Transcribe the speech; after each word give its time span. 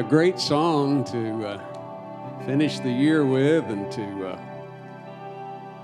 a 0.00 0.02
great 0.02 0.40
song 0.40 1.04
to 1.04 1.46
uh, 1.46 2.46
finish 2.46 2.78
the 2.78 2.90
year 2.90 3.26
with 3.26 3.64
and 3.64 3.92
to 3.92 4.28
uh, 4.28 4.40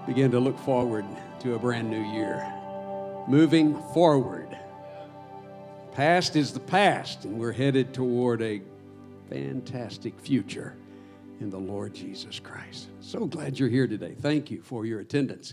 begin 0.07 0.31
to 0.31 0.41
look 0.41 0.59
forward 0.61 1.05
to 1.39 1.55
a 1.55 1.59
brand 1.59 1.91
new 1.91 2.01
year. 2.01 2.51
Moving 3.29 3.77
forward. 3.93 4.57
Past 5.93 6.35
is 6.35 6.55
the 6.55 6.61
past, 6.61 7.27
and 7.27 7.39
we're 7.39 7.53
headed 7.53 7.93
toward 7.93 8.41
a 8.41 8.63
fantastic 9.29 10.19
future 10.19 10.79
in 11.41 11.51
the 11.51 11.59
Lord 11.59 11.93
Jesus 11.93 12.41
Christ. 12.41 12.89
So 13.01 13.27
glad 13.27 13.59
you're 13.59 13.69
here 13.69 13.87
today. 13.87 14.15
Thank 14.19 14.51
you 14.51 14.63
for 14.63 14.87
your 14.87 15.01
attendance. 15.01 15.53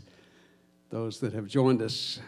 Those 0.89 1.20
that 1.20 1.34
have 1.34 1.48
joined 1.48 1.82
us, 1.82 2.22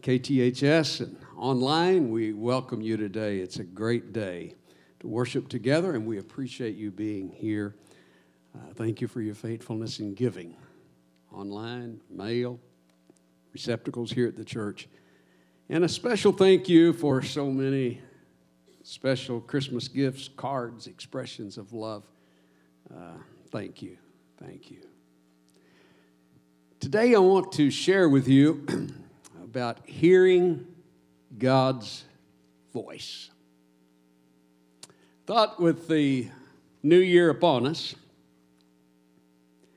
KTHS 0.00 1.02
and 1.02 1.19
online, 1.40 2.10
we 2.10 2.34
welcome 2.34 2.82
you 2.82 2.98
today. 2.98 3.38
It's 3.38 3.60
a 3.60 3.64
great 3.64 4.12
day 4.12 4.56
to 5.00 5.08
worship 5.08 5.48
together, 5.48 5.94
and 5.94 6.06
we 6.06 6.18
appreciate 6.18 6.76
you 6.76 6.90
being 6.90 7.30
here. 7.30 7.76
Uh, 8.54 8.74
thank 8.74 9.00
you 9.00 9.08
for 9.08 9.22
your 9.22 9.34
faithfulness 9.34 10.00
in 10.00 10.12
giving 10.12 10.54
online, 11.32 11.98
mail, 12.10 12.60
receptacles 13.54 14.12
here 14.12 14.28
at 14.28 14.36
the 14.36 14.44
church. 14.44 14.86
And 15.70 15.82
a 15.82 15.88
special 15.88 16.30
thank 16.30 16.68
you 16.68 16.92
for 16.92 17.22
so 17.22 17.50
many 17.50 18.02
special 18.82 19.40
Christmas 19.40 19.88
gifts, 19.88 20.28
cards, 20.36 20.88
expressions 20.88 21.56
of 21.56 21.72
love. 21.72 22.04
Uh, 22.94 23.14
thank 23.50 23.80
you. 23.80 23.96
Thank 24.38 24.70
you. 24.70 24.82
Today, 26.80 27.14
I 27.14 27.18
want 27.18 27.50
to 27.52 27.70
share 27.70 28.10
with 28.10 28.28
you 28.28 28.66
about 29.42 29.78
hearing 29.86 30.66
God's 31.38 32.04
voice. 32.72 33.30
Thought 35.26 35.60
with 35.60 35.88
the 35.88 36.28
new 36.82 36.98
year 36.98 37.30
upon 37.30 37.66
us, 37.66 37.94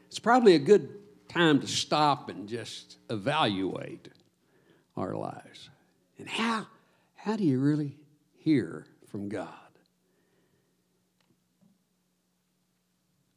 it's 0.07 0.19
probably 0.19 0.55
a 0.55 0.60
good 0.60 0.89
time 1.29 1.60
to 1.60 1.67
stop 1.67 2.29
and 2.29 2.48
just 2.48 2.98
evaluate 3.10 4.10
our 4.95 5.15
lives. 5.15 5.69
And 6.17 6.27
how, 6.27 6.67
how 7.15 7.36
do 7.36 7.43
you 7.43 7.60
really 7.60 7.98
hear 8.38 8.86
from 9.10 9.29
God? 9.29 9.50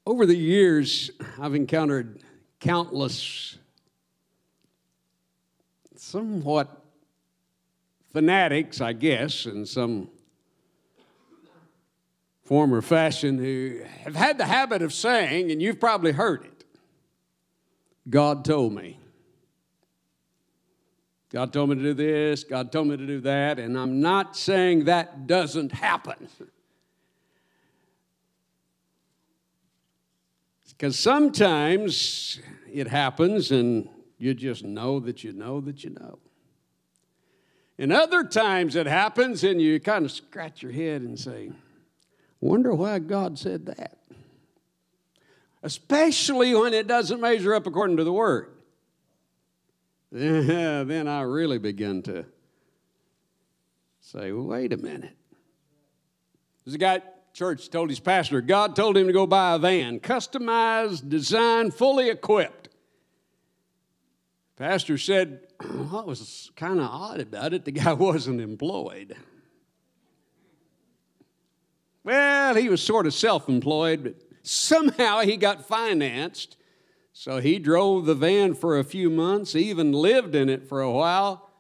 Over 0.06 0.24
the 0.24 0.36
years, 0.36 1.10
I've 1.40 1.54
encountered 1.54 2.20
countless 2.60 3.58
somewhat 5.96 6.85
fanatics, 8.12 8.80
I 8.80 8.92
guess, 8.92 9.46
in 9.46 9.66
some 9.66 10.08
form 12.44 12.72
or 12.72 12.82
fashion, 12.82 13.38
who 13.38 13.80
have 14.04 14.14
had 14.14 14.38
the 14.38 14.46
habit 14.46 14.82
of 14.82 14.92
saying, 14.92 15.50
and 15.50 15.60
you've 15.60 15.80
probably 15.80 16.12
heard 16.12 16.44
it 16.44 16.64
God 18.08 18.44
told 18.44 18.72
me. 18.72 19.00
God 21.30 21.52
told 21.52 21.70
me 21.70 21.76
to 21.76 21.82
do 21.82 21.94
this, 21.94 22.44
God 22.44 22.70
told 22.70 22.86
me 22.86 22.96
to 22.96 23.06
do 23.06 23.20
that, 23.22 23.58
and 23.58 23.76
I'm 23.76 24.00
not 24.00 24.36
saying 24.36 24.84
that 24.84 25.26
doesn't 25.26 25.72
happen. 25.72 26.28
Because 30.78 30.98
sometimes 30.98 32.38
it 32.70 32.86
happens 32.86 33.50
and 33.50 33.88
you 34.18 34.34
just 34.34 34.62
know 34.62 35.00
that 35.00 35.24
you 35.24 35.32
know 35.32 35.58
that 35.62 35.82
you 35.82 35.90
know. 35.90 36.18
And 37.78 37.92
other 37.92 38.24
times 38.24 38.74
it 38.74 38.86
happens 38.86 39.44
and 39.44 39.60
you 39.60 39.78
kind 39.80 40.04
of 40.04 40.12
scratch 40.12 40.62
your 40.62 40.72
head 40.72 41.02
and 41.02 41.18
say, 41.18 41.50
Wonder 42.40 42.74
why 42.74 42.98
God 42.98 43.38
said 43.38 43.66
that. 43.66 43.98
Especially 45.62 46.54
when 46.54 46.74
it 46.74 46.86
doesn't 46.86 47.20
measure 47.20 47.54
up 47.54 47.66
according 47.66 47.96
to 47.96 48.04
the 48.04 48.12
Word. 48.12 48.50
then 50.12 51.08
I 51.08 51.22
really 51.22 51.58
begin 51.58 52.02
to 52.04 52.24
say, 54.00 54.30
well, 54.30 54.46
wait 54.46 54.72
a 54.72 54.76
minute. 54.76 55.16
There's 56.64 56.74
a 56.74 56.78
guy 56.78 57.02
church 57.32 57.68
told 57.70 57.90
his 57.90 58.00
pastor, 58.00 58.40
God 58.40 58.76
told 58.76 58.96
him 58.96 59.08
to 59.08 59.12
go 59.12 59.26
buy 59.26 59.54
a 59.54 59.58
van, 59.58 60.00
customized, 60.00 61.08
designed, 61.08 61.74
fully 61.74 62.08
equipped. 62.08 62.65
Pastor 64.56 64.96
said, 64.96 65.40
what 65.90 66.06
was 66.06 66.50
kind 66.56 66.80
of 66.80 66.86
odd 66.86 67.20
about 67.20 67.52
it, 67.52 67.64
the 67.64 67.72
guy 67.72 67.92
wasn't 67.94 68.40
employed. 68.40 69.16
Well, 72.02 72.54
he 72.54 72.68
was 72.68 72.80
sort 72.80 73.06
of 73.06 73.14
self 73.14 73.48
employed, 73.48 74.04
but 74.04 74.14
somehow 74.42 75.20
he 75.20 75.36
got 75.36 75.66
financed. 75.66 76.56
So 77.12 77.40
he 77.40 77.58
drove 77.58 78.06
the 78.06 78.14
van 78.14 78.54
for 78.54 78.78
a 78.78 78.84
few 78.84 79.10
months, 79.10 79.56
even 79.56 79.90
lived 79.90 80.34
in 80.34 80.48
it 80.48 80.68
for 80.68 80.82
a 80.82 80.90
while, 80.90 81.50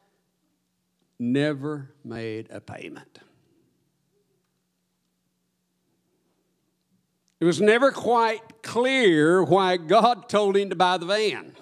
never 1.18 1.94
made 2.04 2.48
a 2.50 2.60
payment. 2.60 3.18
It 7.40 7.44
was 7.44 7.60
never 7.60 7.90
quite 7.90 8.62
clear 8.62 9.42
why 9.42 9.78
God 9.78 10.28
told 10.28 10.56
him 10.56 10.70
to 10.70 10.76
buy 10.76 10.96
the 10.98 11.06
van. 11.06 11.52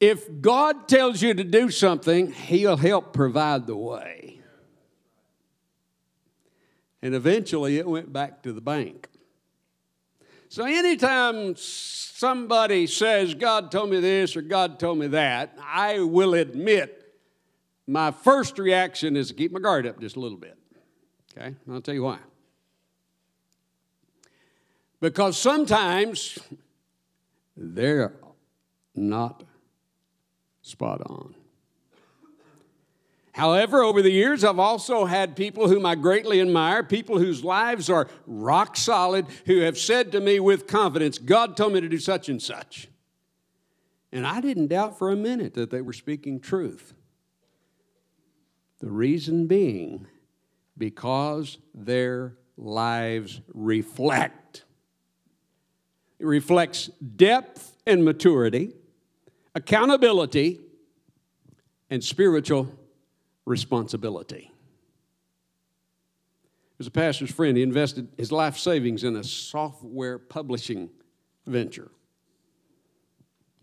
If 0.00 0.40
God 0.40 0.88
tells 0.88 1.20
you 1.20 1.34
to 1.34 1.44
do 1.44 1.70
something, 1.70 2.32
He'll 2.32 2.78
help 2.78 3.12
provide 3.12 3.66
the 3.66 3.76
way. 3.76 4.40
And 7.02 7.14
eventually 7.14 7.78
it 7.78 7.86
went 7.86 8.12
back 8.12 8.42
to 8.42 8.52
the 8.52 8.60
bank. 8.60 9.08
So 10.48 10.64
anytime 10.64 11.54
somebody 11.56 12.86
says, 12.86 13.34
God 13.34 13.70
told 13.70 13.90
me 13.90 14.00
this 14.00 14.36
or 14.36 14.42
God 14.42 14.80
told 14.80 14.98
me 14.98 15.06
that, 15.08 15.56
I 15.62 16.00
will 16.00 16.34
admit 16.34 17.14
my 17.86 18.10
first 18.10 18.58
reaction 18.58 19.16
is 19.16 19.28
to 19.28 19.34
keep 19.34 19.52
my 19.52 19.60
guard 19.60 19.86
up 19.86 20.00
just 20.00 20.16
a 20.16 20.20
little 20.20 20.38
bit. 20.38 20.58
Okay? 21.32 21.54
I'll 21.70 21.80
tell 21.80 21.94
you 21.94 22.02
why. 22.02 22.18
Because 25.00 25.38
sometimes 25.38 26.38
they're 27.56 28.14
not 28.94 29.44
spot 30.70 31.02
on. 31.06 31.34
However, 33.32 33.82
over 33.82 34.02
the 34.02 34.10
years, 34.10 34.42
I've 34.42 34.58
also 34.58 35.04
had 35.04 35.36
people 35.36 35.68
whom 35.68 35.86
I 35.86 35.94
greatly 35.94 36.40
admire, 36.40 36.82
people 36.82 37.18
whose 37.18 37.44
lives 37.44 37.88
are 37.88 38.08
rock 38.26 38.76
solid, 38.76 39.26
who 39.46 39.60
have 39.60 39.78
said 39.78 40.12
to 40.12 40.20
me 40.20 40.40
with 40.40 40.66
confidence, 40.66 41.18
God 41.18 41.56
told 41.56 41.72
me 41.72 41.80
to 41.80 41.88
do 41.88 41.98
such 41.98 42.28
and 42.28 42.42
such. 42.42 42.88
And 44.12 44.26
I 44.26 44.40
didn't 44.40 44.66
doubt 44.66 44.98
for 44.98 45.10
a 45.10 45.16
minute 45.16 45.54
that 45.54 45.70
they 45.70 45.80
were 45.80 45.92
speaking 45.92 46.40
truth. 46.40 46.94
The 48.80 48.90
reason 48.90 49.46
being 49.46 50.06
because 50.76 51.58
their 51.72 52.36
lives 52.56 53.40
reflect. 53.54 54.64
It 56.18 56.26
reflects 56.26 56.88
depth 57.16 57.76
and 57.86 58.04
maturity 58.04 58.72
accountability, 59.54 60.60
and 61.90 62.02
spiritual 62.02 62.68
responsibility. 63.44 64.50
There's 66.78 66.86
a 66.86 66.92
pastor's 66.92 67.32
friend, 67.32 67.56
he 67.56 67.62
invested 67.62 68.08
his 68.16 68.32
life 68.32 68.56
savings 68.56 69.04
in 69.04 69.16
a 69.16 69.24
software 69.24 70.18
publishing 70.18 70.88
venture. 71.46 71.90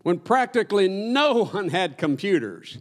When 0.03 0.20
practically 0.20 0.88
no 0.88 1.46
one 1.46 1.70
had 1.70 1.98
computers, 1.98 2.77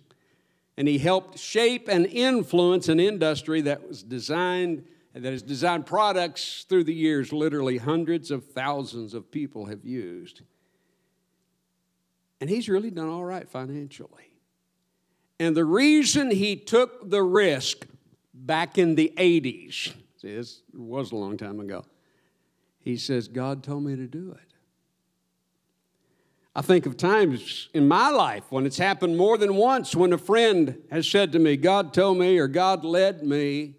and 0.76 0.86
he 0.86 0.98
helped 0.98 1.38
shape 1.38 1.88
and 1.88 2.06
influence 2.06 2.88
an 2.88 3.00
industry 3.00 3.62
that 3.62 3.88
was 3.88 4.02
designed 4.02 4.84
that 5.14 5.32
has 5.32 5.40
designed 5.40 5.86
products 5.86 6.66
through 6.68 6.84
the 6.84 6.92
years 6.92 7.32
literally 7.32 7.78
hundreds 7.78 8.30
of 8.30 8.44
thousands 8.44 9.14
of 9.14 9.30
people 9.30 9.64
have 9.64 9.82
used 9.82 10.42
and 12.40 12.50
he's 12.50 12.68
really 12.68 12.90
done 12.90 13.08
all 13.08 13.24
right 13.24 13.48
financially. 13.48 14.30
And 15.38 15.56
the 15.56 15.64
reason 15.64 16.30
he 16.30 16.56
took 16.56 17.10
the 17.10 17.22
risk 17.22 17.86
back 18.32 18.78
in 18.78 18.94
the 18.94 19.12
80s, 19.16 19.92
see, 20.16 20.34
this 20.34 20.62
was 20.72 21.12
a 21.12 21.16
long 21.16 21.36
time 21.36 21.60
ago, 21.60 21.84
he 22.80 22.96
says, 22.96 23.28
God 23.28 23.62
told 23.62 23.84
me 23.84 23.96
to 23.96 24.06
do 24.06 24.32
it. 24.32 24.46
I 26.54 26.62
think 26.62 26.86
of 26.86 26.96
times 26.96 27.68
in 27.74 27.86
my 27.86 28.08
life 28.08 28.44
when 28.48 28.64
it's 28.64 28.78
happened 28.78 29.18
more 29.18 29.36
than 29.36 29.56
once 29.56 29.94
when 29.94 30.14
a 30.14 30.18
friend 30.18 30.82
has 30.90 31.06
said 31.06 31.32
to 31.32 31.38
me, 31.38 31.58
God 31.58 31.92
told 31.92 32.16
me 32.16 32.38
or 32.38 32.48
God 32.48 32.82
led 32.82 33.22
me 33.22 33.74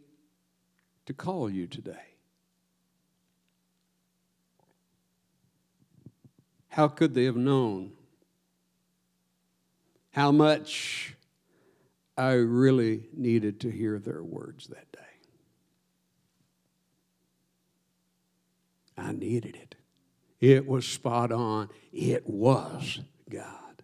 to 1.08 1.14
call 1.14 1.50
you 1.50 1.66
today. 1.66 1.96
How 6.68 6.88
could 6.88 7.16
they 7.16 7.24
have 7.24 7.36
known 7.36 7.94
how 10.18 10.32
much 10.32 11.14
I 12.18 12.32
really 12.32 13.04
needed 13.16 13.60
to 13.60 13.70
hear 13.70 14.00
their 14.00 14.24
words 14.24 14.66
that 14.66 14.92
day. 14.92 15.00
I 18.98 19.12
needed 19.12 19.56
it. 19.56 19.76
It 20.40 20.66
was 20.66 20.88
spot 20.88 21.32
on. 21.32 21.70
It 21.94 22.28
was 22.28 23.00
God. 23.30 23.84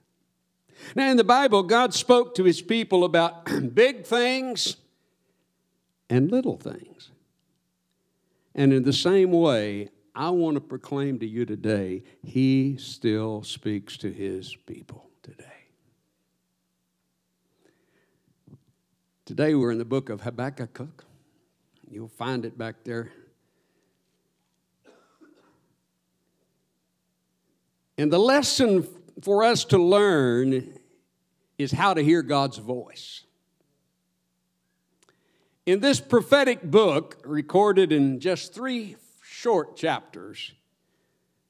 Now, 0.95 1.11
in 1.11 1.17
the 1.17 1.23
Bible, 1.23 1.61
God 1.61 1.93
spoke 1.93 2.33
to 2.33 2.43
his 2.43 2.63
people 2.63 3.03
about 3.03 3.47
big 3.75 4.03
things 4.03 4.77
and 6.09 6.31
little 6.31 6.57
things. 6.57 7.11
And 8.55 8.73
in 8.73 8.81
the 8.81 8.91
same 8.91 9.31
way, 9.31 9.89
I 10.15 10.31
want 10.31 10.55
to 10.55 10.61
proclaim 10.61 11.19
to 11.19 11.27
you 11.27 11.45
today, 11.45 12.01
he 12.23 12.75
still 12.79 13.43
speaks 13.43 13.97
to 13.97 14.11
his 14.11 14.55
people 14.65 15.11
today. 19.25 19.55
We're 19.55 19.71
in 19.71 19.77
the 19.77 19.85
book 19.85 20.09
of 20.09 20.21
Habakkuk. 20.21 21.05
You'll 21.89 22.09
find 22.09 22.43
it 22.43 22.57
back 22.57 22.83
there. 22.83 23.13
And 27.97 28.11
the 28.11 28.19
lesson 28.19 28.85
for 29.21 29.45
us 29.45 29.63
to 29.65 29.77
learn 29.77 30.77
is 31.57 31.71
how 31.71 31.93
to 31.93 32.03
hear 32.03 32.21
God's 32.21 32.57
voice. 32.57 33.23
In 35.65 35.79
this 35.79 36.01
prophetic 36.01 36.61
book, 36.61 37.21
recorded 37.23 37.93
in 37.93 38.19
just 38.19 38.53
three 38.53 38.97
short 39.21 39.77
chapters, 39.77 40.51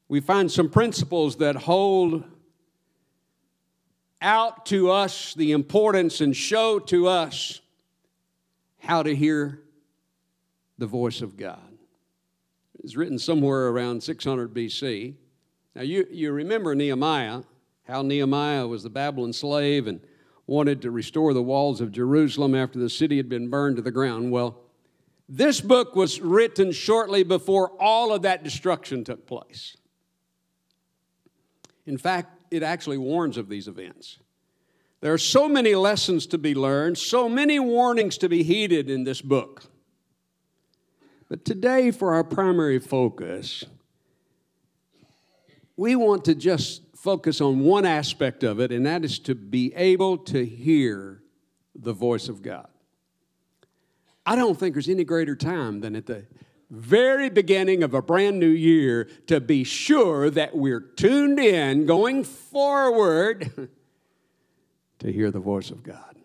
we 0.07 0.19
find 0.19 0.51
some 0.51 0.69
principles 0.69 1.37
that 1.37 1.55
hold 1.55 2.23
out 4.21 4.67
to 4.67 4.91
us 4.91 5.33
the 5.33 5.53
importance 5.53 6.21
and 6.21 6.35
show 6.35 6.77
to 6.77 7.07
us 7.07 7.61
how 8.83 9.01
to 9.01 9.15
hear 9.15 9.61
the 10.77 10.85
voice 10.85 11.21
of 11.21 11.37
God. 11.37 11.77
It's 12.83 12.97
written 12.97 13.17
somewhere 13.17 13.69
around 13.69 14.03
600 14.03 14.53
BC. 14.53 15.15
Now, 15.75 15.83
you, 15.83 16.05
you 16.11 16.31
remember 16.31 16.75
Nehemiah, 16.75 17.43
how 17.87 18.01
Nehemiah 18.01 18.67
was 18.67 18.83
the 18.83 18.89
Babylon 18.89 19.31
slave 19.31 19.87
and 19.87 20.01
wanted 20.47 20.81
to 20.81 20.91
restore 20.91 21.33
the 21.33 21.41
walls 21.41 21.79
of 21.79 21.93
Jerusalem 21.93 22.53
after 22.53 22.77
the 22.77 22.89
city 22.89 23.15
had 23.15 23.29
been 23.29 23.49
burned 23.49 23.77
to 23.77 23.81
the 23.81 23.91
ground. 23.91 24.31
Well, 24.31 24.59
this 25.29 25.61
book 25.61 25.95
was 25.95 26.19
written 26.19 26.73
shortly 26.73 27.23
before 27.23 27.69
all 27.81 28.13
of 28.13 28.23
that 28.23 28.43
destruction 28.43 29.05
took 29.05 29.25
place. 29.25 29.77
In 31.85 31.97
fact, 31.97 32.43
it 32.51 32.63
actually 32.63 32.97
warns 32.97 33.37
of 33.37 33.47
these 33.47 33.69
events. 33.69 34.19
There 35.03 35.11
are 35.11 35.17
so 35.17 35.49
many 35.49 35.75
lessons 35.75 36.25
to 36.27 36.37
be 36.37 36.55
learned, 36.55 36.97
so 36.97 37.27
many 37.27 37.59
warnings 37.59 38.17
to 38.19 38.29
be 38.29 38.41
heeded 38.41 38.89
in 38.89 39.03
this 39.03 39.21
book. 39.21 39.63
But 41.27 41.43
today, 41.43 41.91
for 41.91 42.13
our 42.13 42.23
primary 42.23 42.79
focus, 42.79 43.65
we 45.75 45.97
want 45.97 46.23
to 46.23 46.35
just 46.35 46.83
focus 46.95 47.41
on 47.41 47.59
one 47.59 47.85
aspect 47.85 48.45
of 48.45 48.61
it, 48.61 48.71
and 48.71 48.85
that 48.85 49.03
is 49.03 49.19
to 49.19 49.35
be 49.35 49.75
able 49.75 50.19
to 50.19 50.45
hear 50.45 51.21
the 51.75 51.91
voice 51.91 52.29
of 52.29 52.41
God. 52.41 52.69
I 54.25 54.37
don't 54.37 54.57
think 54.57 54.73
there's 54.73 54.87
any 54.87 55.03
greater 55.03 55.35
time 55.35 55.81
than 55.81 55.97
at 55.97 56.05
the 56.05 56.25
very 56.69 57.29
beginning 57.29 57.83
of 57.83 57.93
a 57.93 58.01
brand 58.01 58.39
new 58.39 58.47
year 58.47 59.09
to 59.27 59.41
be 59.41 59.65
sure 59.65 60.29
that 60.29 60.55
we're 60.55 60.79
tuned 60.79 61.39
in 61.39 61.85
going 61.85 62.23
forward 62.23 63.69
to 65.03 65.11
hear 65.11 65.31
the 65.31 65.39
voice 65.39 65.69
of 65.69 65.83
God. 65.83 66.15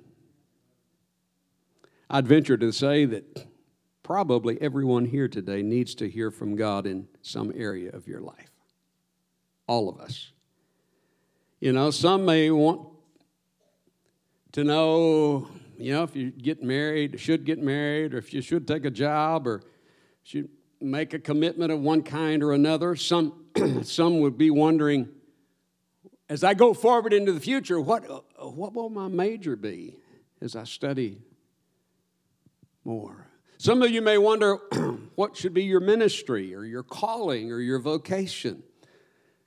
I'd 2.09 2.27
venture 2.27 2.57
to 2.57 2.73
say 2.73 3.05
that 3.07 3.47
probably 4.03 4.57
everyone 4.63 5.05
here 5.05 5.29
today 5.29 5.63
needs 5.63 5.95
to 5.97 6.09
hear 6.09 6.31
from 6.31 6.57
God 6.57 6.87
in 6.87 7.09
some 7.21 7.53
area 7.55 7.91
of 7.91 8.07
your 8.07 8.21
life. 8.21 8.53
All 9.67 9.89
of 9.89 10.01
us. 10.01 10.33
You 11.61 11.73
know, 11.73 11.91
some 11.91 12.25
may 12.25 12.51
want 12.53 12.89
to 14.53 14.63
know, 14.63 15.49
you 15.77 15.93
know, 15.93 16.05
if 16.05 16.15
you 16.15 16.31
get 16.31 16.63
married, 16.63 17.19
should 17.21 17.45
get 17.45 17.59
married, 17.59 18.15
or 18.15 18.19
if 18.19 18.33
you 18.33 18.41
should 18.41 18.67
take 18.67 18.85
a 18.85 18.91
job, 18.91 19.47
or 19.47 19.63
should 20.23 20.49
make 20.81 21.15
a 21.15 21.19
commitment 21.19 21.73
of 21.73 21.81
one 21.81 22.03
kind 22.03 22.45
or 22.45 22.53
another. 22.53 22.95
Some, 22.95 23.45
some 23.83 24.21
would 24.21 24.39
be 24.39 24.51
wondering, 24.51 25.09
as 26.29 26.45
I 26.45 26.55
go 26.55 26.73
forward 26.73 27.13
into 27.13 27.33
the 27.33 27.41
future, 27.41 27.81
what, 27.81 28.09
what 28.55 28.75
will 28.75 28.91
my 28.91 29.09
major 29.09 29.57
be 29.57 29.97
as 30.41 30.57
I 30.57 30.65
study 30.65 31.23
more? 32.85 33.27
Some 33.59 33.83
of 33.83 33.91
you 33.91 34.03
may 34.03 34.19
wonder 34.19 34.57
what 35.17 35.37
should 35.37 35.53
be 35.53 35.65
your 35.65 35.81
ministry 35.81 36.55
or 36.55 36.65
your 36.65 36.85
calling 36.85 37.51
or 37.51 37.61
your 37.61 37.81
vocation. 37.81 38.63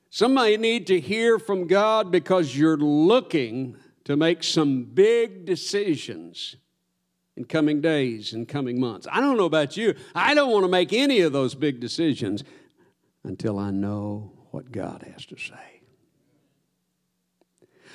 Some 0.10 0.34
may 0.34 0.58
need 0.58 0.88
to 0.88 1.00
hear 1.00 1.40
from 1.40 1.68
God 1.68 2.12
because 2.12 2.56
you're 2.56 2.78
looking 2.78 3.78
to 4.04 4.18
make 4.18 4.44
some 4.44 4.84
big 4.84 5.46
decisions 5.46 6.58
in 7.38 7.46
coming 7.46 7.80
days 7.80 8.34
and 8.34 8.48
coming 8.48 8.80
months. 8.80 9.08
I 9.10 9.22
don't 9.22 9.38
know 9.38 9.46
about 9.46 9.78
you. 9.78 9.96
I 10.14 10.34
don't 10.34 10.52
want 10.52 10.66
to 10.66 10.70
make 10.70 10.92
any 10.92 11.22
of 11.22 11.32
those 11.32 11.56
big 11.56 11.80
decisions 11.80 12.44
until 13.24 13.58
I 13.58 13.72
know 13.72 14.34
what 14.52 14.72
God 14.72 15.08
has 15.14 15.26
to 15.28 15.38
say. 15.38 15.71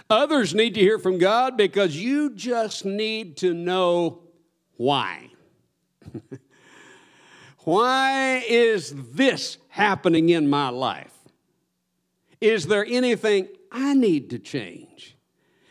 Others 0.08 0.54
need 0.54 0.74
to 0.74 0.80
hear 0.80 0.98
from 0.98 1.18
God 1.18 1.56
because 1.56 1.96
you 1.96 2.30
just 2.30 2.84
need 2.84 3.36
to 3.38 3.52
know 3.52 4.22
why. 4.76 5.30
why 7.64 8.44
is 8.48 8.94
this 9.12 9.58
happening 9.68 10.28
in 10.28 10.48
my 10.48 10.68
life? 10.68 11.12
Is 12.40 12.66
there 12.66 12.86
anything 12.88 13.48
I 13.72 13.94
need 13.94 14.30
to 14.30 14.38
change? 14.38 15.16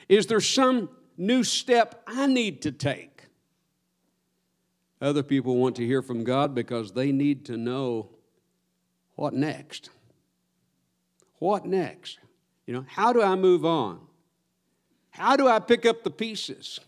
Is 0.09 0.27
there 0.27 0.41
some 0.41 0.89
new 1.17 1.43
step 1.43 2.03
I 2.05 2.27
need 2.27 2.61
to 2.63 2.71
take? 2.71 3.27
Other 5.01 5.23
people 5.23 5.55
want 5.55 5.75
to 5.77 5.85
hear 5.85 6.01
from 6.01 6.23
God 6.23 6.53
because 6.53 6.91
they 6.91 7.11
need 7.11 7.45
to 7.45 7.57
know 7.57 8.09
what 9.15 9.33
next. 9.33 9.89
What 11.39 11.65
next? 11.65 12.19
You 12.65 12.73
know, 12.73 12.85
how 12.87 13.13
do 13.13 13.21
I 13.21 13.35
move 13.35 13.65
on? 13.65 13.99
How 15.15 15.37
do 15.37 15.47
I 15.47 15.59
pick 15.59 15.85
up 15.85 16.03
the 16.03 16.11
pieces? 16.11 16.81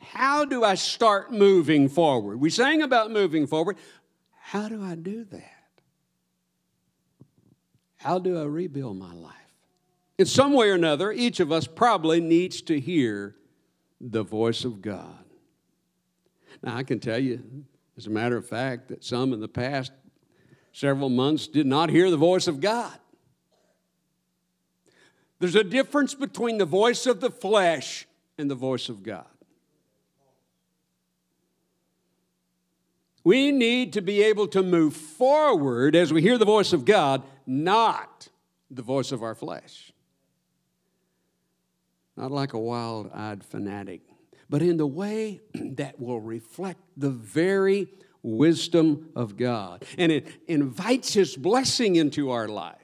How 0.00 0.44
do 0.44 0.64
I 0.64 0.74
start 0.74 1.32
moving 1.32 1.88
forward? 1.88 2.40
We 2.40 2.50
sang 2.50 2.82
about 2.82 3.12
moving 3.12 3.46
forward. 3.46 3.76
How 4.40 4.68
do 4.68 4.82
I 4.82 4.96
do 4.96 5.22
that? 5.26 5.68
How 7.98 8.18
do 8.18 8.40
I 8.40 8.42
rebuild 8.42 8.96
my 8.96 9.12
life? 9.14 9.36
In 10.18 10.26
some 10.26 10.52
way 10.52 10.70
or 10.70 10.74
another, 10.74 11.12
each 11.12 11.38
of 11.38 11.52
us 11.52 11.68
probably 11.68 12.20
needs 12.20 12.60
to 12.62 12.80
hear 12.80 13.36
the 14.00 14.24
voice 14.24 14.64
of 14.64 14.82
God. 14.82 15.24
Now, 16.60 16.76
I 16.76 16.82
can 16.82 16.98
tell 16.98 17.20
you, 17.20 17.64
as 17.96 18.08
a 18.08 18.10
matter 18.10 18.36
of 18.36 18.48
fact, 18.48 18.88
that 18.88 19.04
some 19.04 19.32
in 19.32 19.38
the 19.38 19.46
past 19.46 19.92
several 20.72 21.08
months 21.08 21.46
did 21.46 21.66
not 21.66 21.88
hear 21.88 22.10
the 22.10 22.16
voice 22.16 22.48
of 22.48 22.60
God. 22.60 22.98
There's 25.42 25.56
a 25.56 25.64
difference 25.64 26.14
between 26.14 26.58
the 26.58 26.64
voice 26.64 27.04
of 27.04 27.20
the 27.20 27.28
flesh 27.28 28.06
and 28.38 28.48
the 28.48 28.54
voice 28.54 28.88
of 28.88 29.02
God. 29.02 29.26
We 33.24 33.50
need 33.50 33.94
to 33.94 34.02
be 34.02 34.22
able 34.22 34.46
to 34.46 34.62
move 34.62 34.94
forward 34.94 35.96
as 35.96 36.12
we 36.12 36.22
hear 36.22 36.38
the 36.38 36.44
voice 36.44 36.72
of 36.72 36.84
God, 36.84 37.24
not 37.44 38.28
the 38.70 38.82
voice 38.82 39.10
of 39.10 39.24
our 39.24 39.34
flesh. 39.34 39.92
Not 42.16 42.30
like 42.30 42.52
a 42.52 42.58
wild 42.60 43.10
eyed 43.12 43.42
fanatic, 43.42 44.02
but 44.48 44.62
in 44.62 44.76
the 44.76 44.86
way 44.86 45.40
that 45.54 45.98
will 45.98 46.20
reflect 46.20 46.78
the 46.96 47.10
very 47.10 47.88
wisdom 48.22 49.08
of 49.16 49.36
God. 49.36 49.84
And 49.98 50.12
it 50.12 50.28
invites 50.46 51.14
His 51.14 51.36
blessing 51.36 51.96
into 51.96 52.30
our 52.30 52.46
lives. 52.46 52.81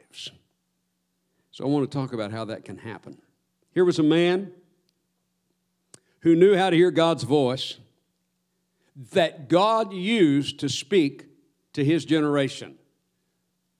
So 1.58 1.64
I 1.64 1.66
want 1.66 1.90
to 1.90 1.98
talk 1.98 2.12
about 2.12 2.30
how 2.30 2.44
that 2.44 2.64
can 2.64 2.78
happen. 2.78 3.18
Here 3.74 3.84
was 3.84 3.98
a 3.98 4.04
man 4.04 4.52
who 6.20 6.36
knew 6.36 6.56
how 6.56 6.70
to 6.70 6.76
hear 6.76 6.92
God's 6.92 7.24
voice 7.24 7.78
that 9.10 9.48
God 9.48 9.92
used 9.92 10.60
to 10.60 10.68
speak 10.68 11.26
to 11.72 11.84
his 11.84 12.04
generation. 12.04 12.76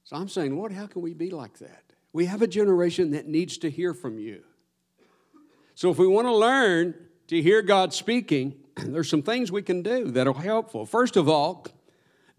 So 0.03 0.17
I'm 0.17 0.29
saying, 0.29 0.57
Lord, 0.57 0.73
how 0.73 0.88
can 0.88 1.03
we 1.03 1.14
be 1.14 1.31
like 1.31 1.59
that? 1.59 1.85
We 2.12 2.25
have 2.25 2.43
a 2.43 2.49
generation 2.49 3.12
that 3.12 3.29
needs 3.29 3.59
to 3.59 3.71
hear 3.71 3.95
from 3.95 4.19
you. 4.19 4.43
So 5.77 5.88
if 5.88 5.99
we 5.99 6.09
want 6.09 6.27
to 6.27 6.35
learn 6.35 6.97
to 7.29 7.41
hear 7.41 7.62
God 7.62 7.95
speaking, 7.95 8.57
there's 8.77 9.09
some 9.09 9.23
things 9.23 9.53
we 9.53 9.62
can 9.62 9.83
do 9.83 10.11
that 10.11 10.27
are 10.27 10.35
helpful. 10.35 10.85
First 10.85 11.17
of 11.17 11.29
all, 11.29 11.64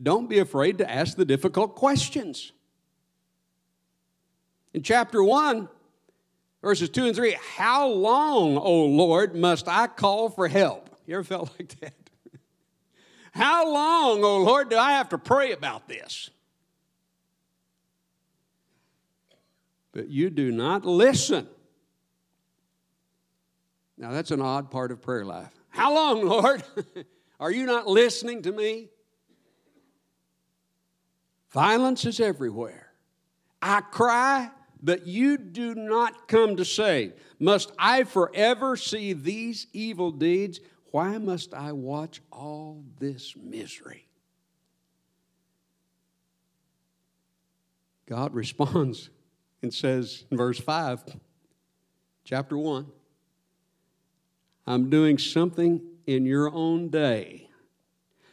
don't 0.04 0.28
be 0.28 0.39
afraid 0.39 0.80
to 0.80 0.91
ask 0.91 1.15
the 1.15 1.23
difficult 1.23 1.75
questions. 1.75 2.52
In 4.73 4.84
chapter 4.84 5.23
1, 5.23 5.67
Verses 6.62 6.89
2 6.89 7.08
and 7.08 7.15
3 7.15 7.38
How 7.55 7.88
long, 7.88 8.58
O 8.58 8.86
Lord, 8.86 9.36
must 9.36 9.67
I 9.67 9.88
call 9.88 10.29
for 10.29 10.47
help? 10.47 10.89
You 11.05 11.15
ever 11.15 11.23
felt 11.23 11.51
like 11.60 11.79
that? 11.79 11.93
How 13.32 13.71
long, 13.71 14.23
O 14.23 14.38
Lord, 14.39 14.69
do 14.69 14.77
I 14.77 14.93
have 14.93 15.10
to 15.10 15.17
pray 15.17 15.51
about 15.51 15.88
this? 15.88 16.29
But 19.91 20.10
you 20.10 20.29
do 20.29 20.51
not 20.51 20.86
listen. 20.86 21.47
Now, 23.97 24.12
that's 24.12 24.32
an 24.32 24.41
odd 24.41 24.71
part 24.71 24.91
of 24.91 25.01
prayer 25.01 25.25
life. 25.25 25.51
How 25.69 25.93
long, 25.93 26.25
Lord? 26.25 26.63
Are 27.39 27.51
you 27.51 27.65
not 27.65 27.88
listening 27.88 28.41
to 28.43 28.51
me? 28.51 28.89
Violence 31.51 32.05
is 32.05 32.19
everywhere. 32.19 32.88
I 33.62 33.82
cry, 33.82 34.51
but 34.82 35.06
you 35.06 35.38
do 35.38 35.76
not 35.76 36.28
come 36.28 36.56
to 36.56 36.65
save. 36.65 37.13
Must 37.39 37.72
I 37.78 38.04
forever 38.04 38.76
see 38.76 39.13
these 39.13 39.68
evil 39.74 40.12
deeds? 40.12 40.60
Why 40.92 41.18
must 41.18 41.54
I 41.54 41.72
watch 41.72 42.22
all 42.32 42.84
this 43.00 43.36
misery? 43.36 44.08
God 48.08 48.34
responds 48.34 49.10
and 49.62 49.74
says 49.74 50.26
in 50.32 50.38
verse 50.38 50.60
5, 50.60 51.04
chapter 52.24 52.58
1, 52.58 52.88
I'm 54.65 54.89
doing 54.89 55.18
something 55.18 55.82
in 56.08 56.26
your 56.26 56.52
own 56.52 56.89
day, 56.89 57.50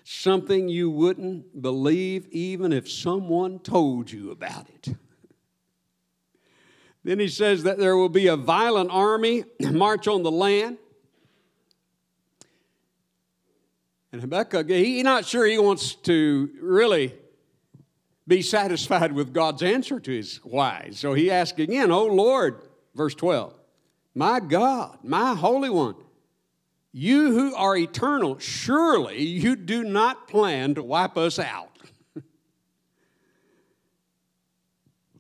something 0.05 0.69
you 0.69 0.89
wouldn't 0.91 1.61
believe 1.61 2.27
even 2.29 2.73
if 2.73 2.91
someone 2.91 3.59
told 3.59 4.11
you 4.11 4.31
about 4.31 4.69
it. 4.71 4.97
Then 7.07 7.21
he 7.21 7.29
says 7.29 7.62
that 7.62 7.79
there 7.79 7.97
will 7.97 8.09
be 8.09 8.27
a 8.27 8.37
violent 8.37 8.90
army 8.90 9.45
march 9.61 10.09
on 10.09 10.25
the 10.25 10.31
land. 10.31 10.77
And 14.11 14.21
Habakkuk, 14.21 14.69
he's 14.69 15.05
not 15.05 15.25
sure 15.25 15.47
he 15.47 15.57
wants 15.57 15.95
to 15.95 16.51
really 16.61 17.14
be 18.27 18.42
satisfied 18.42 19.12
with 19.12 19.33
God's 19.33 19.62
answer 19.62 20.01
to 20.01 20.11
his 20.11 20.38
why. 20.42 20.88
So 20.95 21.14
he 21.14 21.31
asks 21.31 21.61
again, 21.61 21.92
Oh 21.92 22.07
Lord, 22.07 22.62
verse 22.97 23.14
12, 23.14 23.55
my 24.16 24.40
God, 24.40 24.99
my 25.05 25.37
Holy 25.37 25.71
One, 25.71 25.95
you 26.90 27.31
who 27.31 27.55
are 27.55 27.77
eternal, 27.77 28.40
surely 28.40 29.23
you 29.23 29.55
do 29.55 29.85
not 29.85 30.27
plan 30.27 30.75
to 30.75 30.83
wipe 30.83 31.16
us 31.16 31.38
out. 31.38 31.76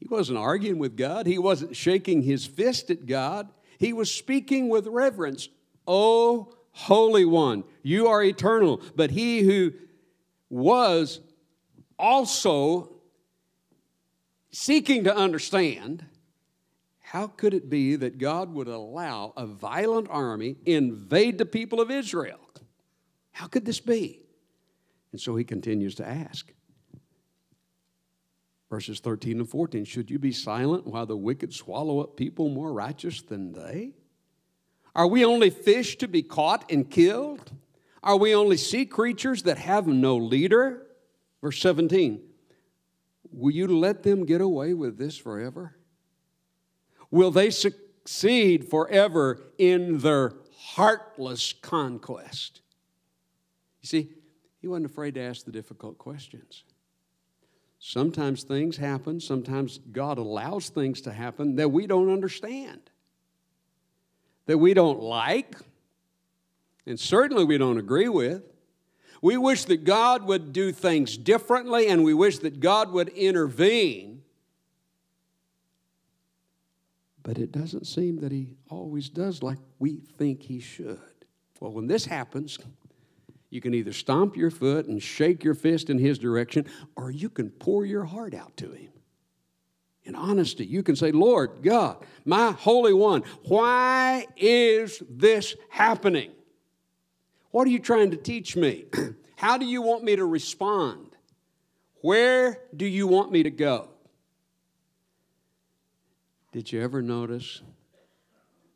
He 0.08 0.14
wasn't 0.14 0.38
arguing 0.38 0.78
with 0.78 0.96
God, 0.96 1.26
he 1.26 1.36
wasn't 1.36 1.74
shaking 1.74 2.22
his 2.22 2.46
fist 2.46 2.90
at 2.90 3.06
God. 3.06 3.48
He 3.78 3.92
was 3.92 4.08
speaking 4.08 4.68
with 4.68 4.86
reverence. 4.86 5.48
Oh, 5.84 6.54
Holy 6.70 7.24
One, 7.24 7.64
you 7.82 8.06
are 8.06 8.22
eternal. 8.22 8.80
But 8.94 9.10
he 9.10 9.40
who 9.40 9.72
was 10.48 11.20
also 11.98 12.92
seeking 14.52 15.02
to 15.04 15.16
understand 15.16 16.04
how 17.00 17.26
could 17.26 17.52
it 17.52 17.68
be 17.68 17.96
that 17.96 18.18
God 18.18 18.54
would 18.54 18.68
allow 18.68 19.32
a 19.36 19.44
violent 19.44 20.06
army 20.08 20.56
invade 20.64 21.38
the 21.38 21.46
people 21.46 21.80
of 21.80 21.90
Israel? 21.90 22.38
How 23.32 23.48
could 23.48 23.64
this 23.64 23.80
be? 23.80 24.20
And 25.10 25.20
so 25.20 25.34
he 25.34 25.42
continues 25.42 25.96
to 25.96 26.06
ask. 26.06 26.52
Verses 28.68 29.00
13 29.00 29.40
and 29.40 29.48
14 29.48 29.84
Should 29.84 30.10
you 30.10 30.18
be 30.18 30.32
silent 30.32 30.86
while 30.86 31.06
the 31.06 31.16
wicked 31.16 31.54
swallow 31.54 32.00
up 32.00 32.16
people 32.16 32.48
more 32.48 32.72
righteous 32.72 33.22
than 33.22 33.52
they? 33.52 33.92
Are 34.94 35.06
we 35.06 35.24
only 35.24 35.50
fish 35.50 35.96
to 35.98 36.08
be 36.08 36.22
caught 36.22 36.70
and 36.70 36.90
killed? 36.90 37.52
Are 38.02 38.16
we 38.16 38.34
only 38.34 38.56
sea 38.56 38.86
creatures 38.86 39.42
that 39.42 39.58
have 39.58 39.86
no 39.86 40.16
leader? 40.16 40.86
Verse 41.42 41.60
17 41.60 42.22
Will 43.30 43.52
you 43.52 43.66
let 43.66 44.02
them 44.02 44.24
get 44.24 44.40
away 44.40 44.74
with 44.74 44.96
this 44.96 45.16
forever? 45.16 45.76
Will 47.10 47.30
they 47.30 47.50
succeed 47.50 48.68
forever 48.68 49.52
in 49.58 49.98
their 49.98 50.32
heartless 50.56 51.52
conquest? 51.52 52.62
You 53.82 53.86
see, 53.88 54.10
he 54.60 54.66
wasn't 54.66 54.86
afraid 54.86 55.14
to 55.14 55.20
ask 55.20 55.44
the 55.44 55.52
difficult 55.52 55.98
questions. 55.98 56.64
Sometimes 57.78 58.42
things 58.42 58.76
happen, 58.76 59.20
sometimes 59.20 59.78
God 59.92 60.18
allows 60.18 60.70
things 60.70 61.00
to 61.02 61.12
happen 61.12 61.56
that 61.56 61.70
we 61.70 61.86
don't 61.86 62.10
understand, 62.10 62.80
that 64.46 64.58
we 64.58 64.74
don't 64.74 65.00
like, 65.00 65.56
and 66.86 66.98
certainly 66.98 67.44
we 67.44 67.58
don't 67.58 67.78
agree 67.78 68.08
with. 68.08 68.42
We 69.20 69.36
wish 69.36 69.64
that 69.64 69.84
God 69.84 70.24
would 70.24 70.52
do 70.52 70.72
things 70.72 71.16
differently 71.16 71.88
and 71.88 72.04
we 72.04 72.14
wish 72.14 72.38
that 72.40 72.60
God 72.60 72.92
would 72.92 73.08
intervene. 73.08 74.22
But 77.22 77.38
it 77.38 77.50
doesn't 77.50 77.86
seem 77.86 78.20
that 78.20 78.30
He 78.30 78.50
always 78.70 79.08
does 79.08 79.42
like 79.42 79.58
we 79.78 79.96
think 79.96 80.42
He 80.42 80.60
should. 80.60 81.00
Well, 81.60 81.72
when 81.72 81.88
this 81.88 82.04
happens, 82.06 82.58
you 83.50 83.60
can 83.60 83.74
either 83.74 83.92
stomp 83.92 84.36
your 84.36 84.50
foot 84.50 84.86
and 84.86 85.02
shake 85.02 85.44
your 85.44 85.54
fist 85.54 85.90
in 85.90 85.98
His 85.98 86.18
direction, 86.18 86.66
or 86.96 87.10
you 87.10 87.28
can 87.28 87.50
pour 87.50 87.84
your 87.84 88.04
heart 88.04 88.34
out 88.34 88.56
to 88.58 88.72
Him. 88.72 88.92
In 90.04 90.14
honesty, 90.14 90.64
you 90.64 90.82
can 90.82 90.94
say, 90.94 91.10
Lord 91.10 91.62
God, 91.62 92.04
my 92.24 92.52
Holy 92.52 92.92
One, 92.92 93.22
why 93.44 94.26
is 94.36 95.02
this 95.08 95.56
happening? 95.68 96.30
What 97.50 97.66
are 97.66 97.70
you 97.70 97.80
trying 97.80 98.12
to 98.12 98.16
teach 98.16 98.56
me? 98.56 98.84
How 99.36 99.58
do 99.58 99.66
you 99.66 99.82
want 99.82 100.04
me 100.04 100.16
to 100.16 100.24
respond? 100.24 101.16
Where 102.02 102.60
do 102.74 102.86
you 102.86 103.06
want 103.06 103.32
me 103.32 103.42
to 103.42 103.50
go? 103.50 103.88
Did 106.52 106.72
you 106.72 106.80
ever 106.80 107.02
notice 107.02 107.62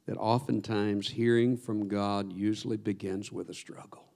that 0.07 0.17
oftentimes 0.17 1.09
hearing 1.09 1.57
from 1.57 1.89
God 1.89 2.33
usually 2.33 2.77
begins 2.77 3.31
with 3.31 3.49
a 3.49 3.55
struggle? 3.55 4.10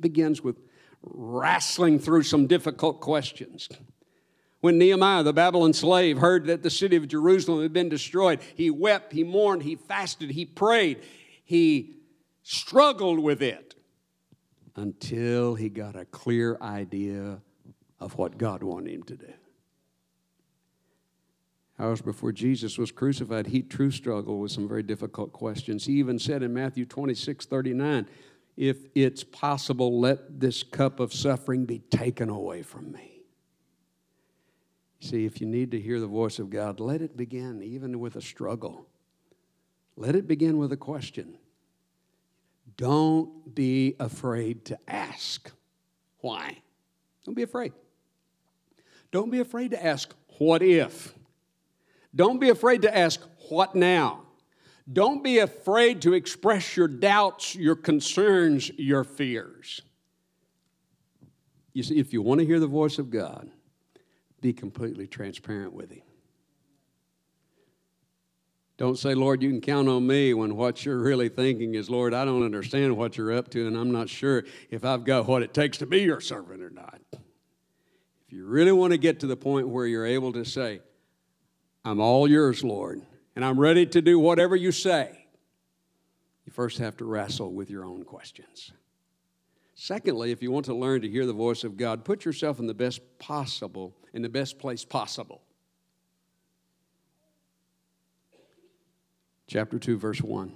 Begins 0.00 0.42
with 0.42 0.60
wrestling 1.02 1.98
through 1.98 2.22
some 2.22 2.46
difficult 2.46 3.00
questions. 3.00 3.68
When 4.60 4.78
Nehemiah, 4.78 5.22
the 5.22 5.32
Babylon 5.32 5.72
slave, 5.72 6.18
heard 6.18 6.46
that 6.46 6.62
the 6.62 6.70
city 6.70 6.96
of 6.96 7.06
Jerusalem 7.06 7.62
had 7.62 7.72
been 7.72 7.88
destroyed, 7.88 8.40
he 8.56 8.70
wept, 8.70 9.12
he 9.12 9.22
mourned, 9.22 9.62
he 9.62 9.76
fasted, 9.76 10.30
he 10.30 10.44
prayed, 10.44 11.02
he 11.44 11.96
struggled 12.42 13.20
with 13.20 13.40
it 13.40 13.76
until 14.74 15.54
he 15.54 15.68
got 15.68 15.94
a 15.94 16.04
clear 16.04 16.58
idea 16.60 17.40
of 18.00 18.16
what 18.16 18.38
God 18.38 18.62
wanted 18.62 18.92
him 18.92 19.02
to 19.04 19.16
do 19.16 19.32
hours 21.78 22.02
before 22.02 22.32
Jesus 22.32 22.76
was 22.76 22.90
crucified, 22.90 23.46
he 23.46 23.62
too 23.62 23.90
struggled 23.90 24.40
with 24.40 24.50
some 24.50 24.68
very 24.68 24.82
difficult 24.82 25.32
questions. 25.32 25.86
He 25.86 25.94
even 25.94 26.18
said 26.18 26.42
in 26.42 26.52
Matthew 26.52 26.84
26 26.84 27.46
39, 27.46 28.06
If 28.58 28.88
it's 28.96 29.22
possible, 29.22 30.00
let 30.00 30.40
this 30.40 30.64
cup 30.64 30.98
of 30.98 31.14
suffering 31.14 31.64
be 31.64 31.78
taken 31.78 32.28
away 32.28 32.62
from 32.62 32.90
me. 32.90 33.22
See, 34.98 35.24
if 35.24 35.40
you 35.40 35.46
need 35.46 35.70
to 35.70 35.80
hear 35.80 36.00
the 36.00 36.08
voice 36.08 36.40
of 36.40 36.50
God, 36.50 36.80
let 36.80 37.00
it 37.00 37.16
begin 37.16 37.62
even 37.62 38.00
with 38.00 38.16
a 38.16 38.20
struggle. 38.20 38.88
Let 39.94 40.16
it 40.16 40.26
begin 40.26 40.58
with 40.58 40.72
a 40.72 40.76
question. 40.76 41.38
Don't 42.76 43.54
be 43.54 43.94
afraid 44.00 44.64
to 44.64 44.78
ask. 44.88 45.52
Why? 46.18 46.58
Don't 47.24 47.34
be 47.34 47.44
afraid. 47.44 47.72
Don't 49.12 49.30
be 49.30 49.38
afraid 49.38 49.70
to 49.70 49.80
ask, 49.80 50.12
what 50.38 50.64
if? 50.64 51.14
Don't 52.12 52.40
be 52.40 52.50
afraid 52.50 52.82
to 52.82 52.96
ask, 52.96 53.20
What 53.50 53.76
now? 53.76 54.24
Don't 54.90 55.22
be 55.22 55.38
afraid 55.38 56.02
to 56.02 56.14
express 56.14 56.76
your 56.76 56.88
doubts, 56.88 57.54
your 57.54 57.76
concerns, 57.76 58.70
your 58.70 59.04
fears. 59.04 59.82
You 61.74 61.82
see, 61.82 61.98
if 61.98 62.12
you 62.12 62.22
want 62.22 62.40
to 62.40 62.46
hear 62.46 62.58
the 62.58 62.66
voice 62.66 62.98
of 62.98 63.10
God, 63.10 63.50
be 64.40 64.52
completely 64.52 65.06
transparent 65.06 65.72
with 65.72 65.90
Him. 65.90 66.02
Don't 68.78 68.96
say, 68.96 69.14
Lord, 69.14 69.42
you 69.42 69.50
can 69.50 69.60
count 69.60 69.88
on 69.88 70.06
me 70.06 70.32
when 70.34 70.56
what 70.56 70.84
you're 70.84 70.98
really 70.98 71.28
thinking 71.28 71.74
is, 71.74 71.90
Lord, 71.90 72.14
I 72.14 72.24
don't 72.24 72.44
understand 72.44 72.96
what 72.96 73.16
you're 73.16 73.32
up 73.32 73.50
to, 73.50 73.66
and 73.66 73.76
I'm 73.76 73.90
not 73.90 74.08
sure 74.08 74.44
if 74.70 74.84
I've 74.84 75.04
got 75.04 75.26
what 75.26 75.42
it 75.42 75.52
takes 75.52 75.78
to 75.78 75.86
be 75.86 76.02
your 76.02 76.20
servant 76.20 76.62
or 76.62 76.70
not. 76.70 77.00
If 77.12 78.32
you 78.32 78.46
really 78.46 78.72
want 78.72 78.92
to 78.92 78.98
get 78.98 79.20
to 79.20 79.26
the 79.26 79.36
point 79.36 79.68
where 79.68 79.86
you're 79.86 80.06
able 80.06 80.32
to 80.32 80.44
say, 80.44 80.80
I'm 81.84 82.00
all 82.00 82.28
yours, 82.28 82.62
Lord, 82.62 83.02
and 83.38 83.44
I'm 83.44 83.60
ready 83.60 83.86
to 83.86 84.02
do 84.02 84.18
whatever 84.18 84.56
you 84.56 84.72
say. 84.72 85.16
You 86.44 86.50
first 86.50 86.78
have 86.78 86.96
to 86.96 87.04
wrestle 87.04 87.52
with 87.52 87.70
your 87.70 87.84
own 87.84 88.02
questions. 88.02 88.72
Secondly, 89.76 90.32
if 90.32 90.42
you 90.42 90.50
want 90.50 90.66
to 90.66 90.74
learn 90.74 91.02
to 91.02 91.08
hear 91.08 91.24
the 91.24 91.32
voice 91.32 91.62
of 91.62 91.76
God, 91.76 92.04
put 92.04 92.24
yourself 92.24 92.58
in 92.58 92.66
the 92.66 92.74
best 92.74 93.00
possible, 93.20 93.94
in 94.12 94.22
the 94.22 94.28
best 94.28 94.58
place 94.58 94.84
possible. 94.84 95.40
chapter 99.46 99.78
2, 99.78 99.98
verse 99.98 100.20
1. 100.20 100.52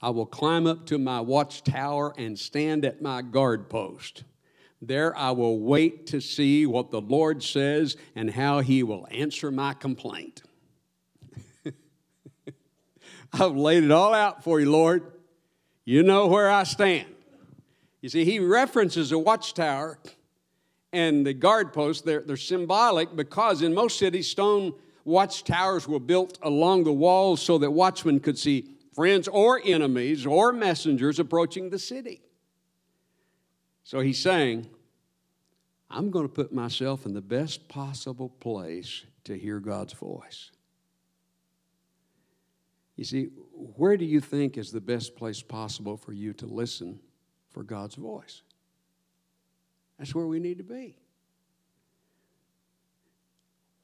I 0.00 0.08
will 0.08 0.24
climb 0.24 0.66
up 0.66 0.86
to 0.86 0.96
my 0.96 1.20
watchtower 1.20 2.14
and 2.16 2.38
stand 2.38 2.86
at 2.86 3.02
my 3.02 3.20
guard 3.20 3.68
post. 3.68 4.24
There 4.80 5.14
I 5.14 5.32
will 5.32 5.60
wait 5.60 6.06
to 6.06 6.22
see 6.22 6.64
what 6.64 6.90
the 6.90 7.02
Lord 7.02 7.42
says 7.42 7.98
and 8.16 8.30
how 8.30 8.60
he 8.60 8.82
will 8.82 9.06
answer 9.10 9.50
my 9.50 9.74
complaint. 9.74 10.42
I've 13.32 13.56
laid 13.56 13.84
it 13.84 13.90
all 13.90 14.14
out 14.14 14.42
for 14.42 14.60
you, 14.60 14.70
Lord. 14.70 15.12
You 15.84 16.02
know 16.02 16.26
where 16.26 16.50
I 16.50 16.64
stand. 16.64 17.08
You 18.00 18.08
see, 18.08 18.24
he 18.24 18.38
references 18.38 19.12
a 19.12 19.18
watchtower 19.18 19.98
and 20.92 21.26
the 21.26 21.32
guard 21.32 21.72
post. 21.72 22.04
They're, 22.04 22.20
they're 22.20 22.36
symbolic 22.36 23.14
because 23.14 23.62
in 23.62 23.74
most 23.74 23.98
cities, 23.98 24.28
stone 24.28 24.74
watchtowers 25.04 25.86
were 25.86 26.00
built 26.00 26.38
along 26.42 26.84
the 26.84 26.92
walls 26.92 27.42
so 27.42 27.58
that 27.58 27.70
watchmen 27.70 28.20
could 28.20 28.38
see 28.38 28.70
friends 28.94 29.28
or 29.28 29.60
enemies 29.64 30.26
or 30.26 30.52
messengers 30.52 31.18
approaching 31.18 31.70
the 31.70 31.78
city. 31.78 32.22
So 33.84 34.00
he's 34.00 34.18
saying, 34.18 34.68
I'm 35.90 36.10
going 36.10 36.26
to 36.26 36.32
put 36.32 36.52
myself 36.52 37.06
in 37.06 37.14
the 37.14 37.20
best 37.20 37.68
possible 37.68 38.28
place 38.28 39.04
to 39.24 39.36
hear 39.36 39.58
God's 39.58 39.92
voice. 39.92 40.50
You 43.00 43.06
see, 43.06 43.28
where 43.54 43.96
do 43.96 44.04
you 44.04 44.20
think 44.20 44.58
is 44.58 44.72
the 44.72 44.80
best 44.82 45.16
place 45.16 45.40
possible 45.40 45.96
for 45.96 46.12
you 46.12 46.34
to 46.34 46.44
listen 46.44 47.00
for 47.48 47.62
God's 47.62 47.94
voice? 47.94 48.42
That's 49.98 50.14
where 50.14 50.26
we 50.26 50.38
need 50.38 50.58
to 50.58 50.64
be. 50.64 50.98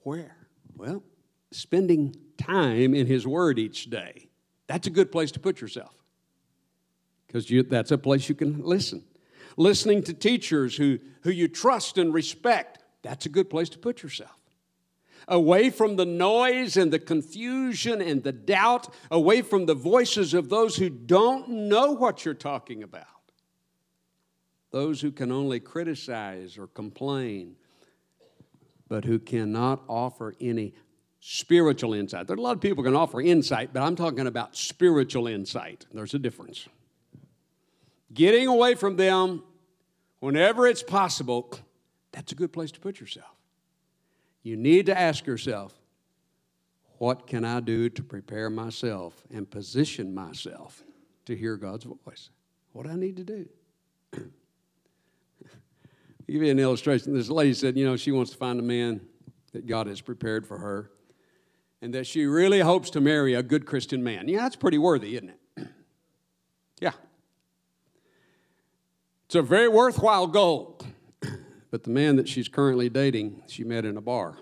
Where? 0.00 0.37
Well, 0.76 1.02
spending 1.50 2.14
time 2.37 2.94
in 2.94 3.07
His 3.07 3.26
Word 3.26 3.59
each 3.59 3.88
day. 3.88 4.29
That's 4.66 4.87
a 4.87 4.90
good 4.90 5.11
place 5.11 5.31
to 5.31 5.40
put 5.40 5.62
yourself 5.62 5.94
because 7.26 7.50
that's 7.70 7.92
a 7.92 7.96
place 7.96 8.29
you 8.29 8.35
can 8.35 8.61
listen. 8.61 9.02
Listening 9.57 10.02
to 10.02 10.12
teachers 10.12 10.76
who, 10.76 10.98
who 11.22 11.31
you 11.31 11.48
trust 11.48 11.96
and 11.96 12.12
respect, 12.12 12.85
that's 13.00 13.24
a 13.24 13.31
good 13.31 13.48
place 13.48 13.70
to 13.70 13.79
put 13.79 14.02
yourself. 14.02 14.36
Away 15.29 15.71
from 15.71 15.97
the 15.97 16.07
noise 16.07 16.77
and 16.77 16.93
the 16.93 17.01
confusion 17.01 18.01
and 18.01 18.23
the 18.23 18.33
doubt, 18.33 18.95
away 19.11 19.43
from 19.43 19.67
the 19.67 19.75
voices 19.75 20.35
of 20.35 20.49
those 20.49 20.77
who 20.77 20.89
don't 20.89 21.49
know 21.49 21.93
what 21.93 22.25
you're 22.25 22.35
talking 22.35 22.83
about, 22.85 23.07
those 24.71 25.01
who 25.01 25.11
can 25.11 25.33
only 25.33 25.59
criticize 25.59 26.57
or 26.57 26.69
complain, 26.69 27.57
but 28.89 29.05
who 29.05 29.19
cannot 29.19 29.83
offer 29.89 30.35
any 30.41 30.75
spiritual 31.19 31.93
insight. 31.93 32.29
There 32.29 32.37
are 32.37 32.39
a 32.39 32.43
lot 32.43 32.53
of 32.53 32.61
people 32.61 32.85
who 32.85 32.91
can 32.91 32.97
offer 32.97 33.21
insight, 33.21 33.73
but 33.73 33.83
I'm 33.83 33.97
talking 33.97 34.29
about 34.29 34.57
spiritual 34.57 35.27
insight. 35.27 35.87
There's 35.93 36.15
a 36.15 36.21
difference. 36.21 36.69
Getting 38.15 38.47
away 38.47 38.77
from 38.77 38.95
them 38.95 39.43
whenever 40.21 40.69
it's 40.69 40.85
possible, 40.85 41.53
that's 42.12 42.31
a 42.31 42.37
good 42.37 42.53
place 42.53 42.71
to 42.73 42.81
put 42.81 43.01
yourself. 43.01 43.36
You 44.47 44.57
need 44.57 44.87
to 44.87 44.97
ask 44.97 45.27
yourself, 45.27 45.75
what 46.99 47.27
can 47.27 47.45
I 47.45 47.59
do 47.59 47.89
to 47.89 48.01
prepare 48.05 48.49
myself 48.49 49.25
and 49.29 49.51
position 49.51 50.15
myself 50.15 50.85
to 51.25 51.35
hear 51.35 51.57
God's 51.57 51.83
voice? 51.83 52.31
What 52.71 52.87
do 52.87 52.93
I 52.93 52.95
need 52.95 53.17
to 53.17 53.25
do? 53.25 53.49
give 54.13 54.31
you 56.29 56.49
an 56.49 56.61
illustration. 56.61 57.13
This 57.13 57.29
lady 57.29 57.55
said, 57.55 57.77
you 57.77 57.85
know, 57.85 57.97
she 57.97 58.13
wants 58.13 58.31
to 58.31 58.37
find 58.37 58.61
a 58.61 58.63
man 58.63 59.01
that 59.53 59.67
God 59.67 59.89
has 59.89 60.01
prepared 60.01 60.47
for 60.47 60.59
her 60.59 60.93
and 61.83 61.93
that 61.95 62.07
she 62.07 62.25
really 62.27 62.61
hopes 62.61 62.89
to 62.91 63.01
marry 63.01 63.35
a 63.35 63.43
good 63.43 63.67
Christian 63.67 64.05
man. 64.05 64.29
Yeah, 64.29 64.43
that's 64.43 64.55
pretty 64.55 64.79
worthy, 64.79 65.17
isn't 65.17 65.31
it? 65.31 65.41
yeah. 66.81 66.93
It's 69.25 69.35
a 69.35 69.43
very 69.43 69.67
worthwhile 69.67 70.29
goal. 70.29 70.81
But 71.77 71.85
the 71.85 71.91
man 71.91 72.17
that 72.17 72.27
she's 72.27 72.49
currently 72.49 72.89
dating, 72.89 73.43
she 73.49 73.62
met 73.62 73.85
in 73.85 73.99
a 73.99 74.01
bar. 74.01 74.39